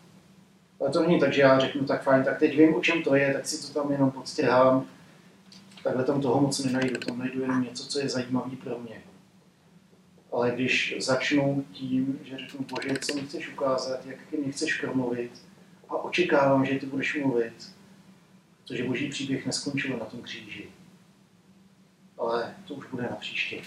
Ale 0.79 0.89
to 0.89 1.01
není 1.01 1.19
tak, 1.19 1.33
že 1.33 1.41
já 1.41 1.59
řeknu, 1.59 1.85
tak 1.85 2.03
fajn, 2.03 2.23
tak 2.23 2.39
teď 2.39 2.57
vím, 2.57 2.75
o 2.75 2.81
čem 2.81 3.03
to 3.03 3.15
je, 3.15 3.33
tak 3.33 3.45
si 3.45 3.67
to 3.67 3.81
tam 3.81 3.91
jenom 3.91 4.11
podstřihám. 4.11 4.87
Takhle 5.83 6.03
tam 6.03 6.21
toho 6.21 6.41
moc 6.41 6.59
nenajdu, 6.59 6.97
tam 6.97 7.19
najdu 7.19 7.41
jenom 7.41 7.63
něco, 7.63 7.87
co 7.87 7.99
je 7.99 8.09
zajímavé 8.09 8.55
pro 8.55 8.79
mě. 8.79 9.01
Ale 10.31 10.51
když 10.51 10.95
začnu 10.99 11.65
tím, 11.71 12.19
že 12.23 12.37
řeknu, 12.37 12.65
bože, 12.65 12.99
co 13.01 13.15
mi 13.15 13.21
chceš 13.21 13.53
ukázat, 13.53 14.05
jak 14.05 14.31
mě 14.31 14.51
chceš 14.51 14.81
promluvit 14.81 15.31
a 15.89 15.93
očekávám, 15.95 16.65
že 16.65 16.79
ty 16.79 16.85
budeš 16.85 17.15
mluvit, 17.15 17.71
protože 18.63 18.83
boží 18.83 19.09
příběh 19.09 19.45
neskončil 19.45 19.97
na 19.97 20.05
tom 20.05 20.21
kříži. 20.21 20.69
Ale 22.17 22.55
to 22.67 22.73
už 22.73 22.85
bude 22.91 23.03
na 23.03 23.15
příště. 23.15 23.61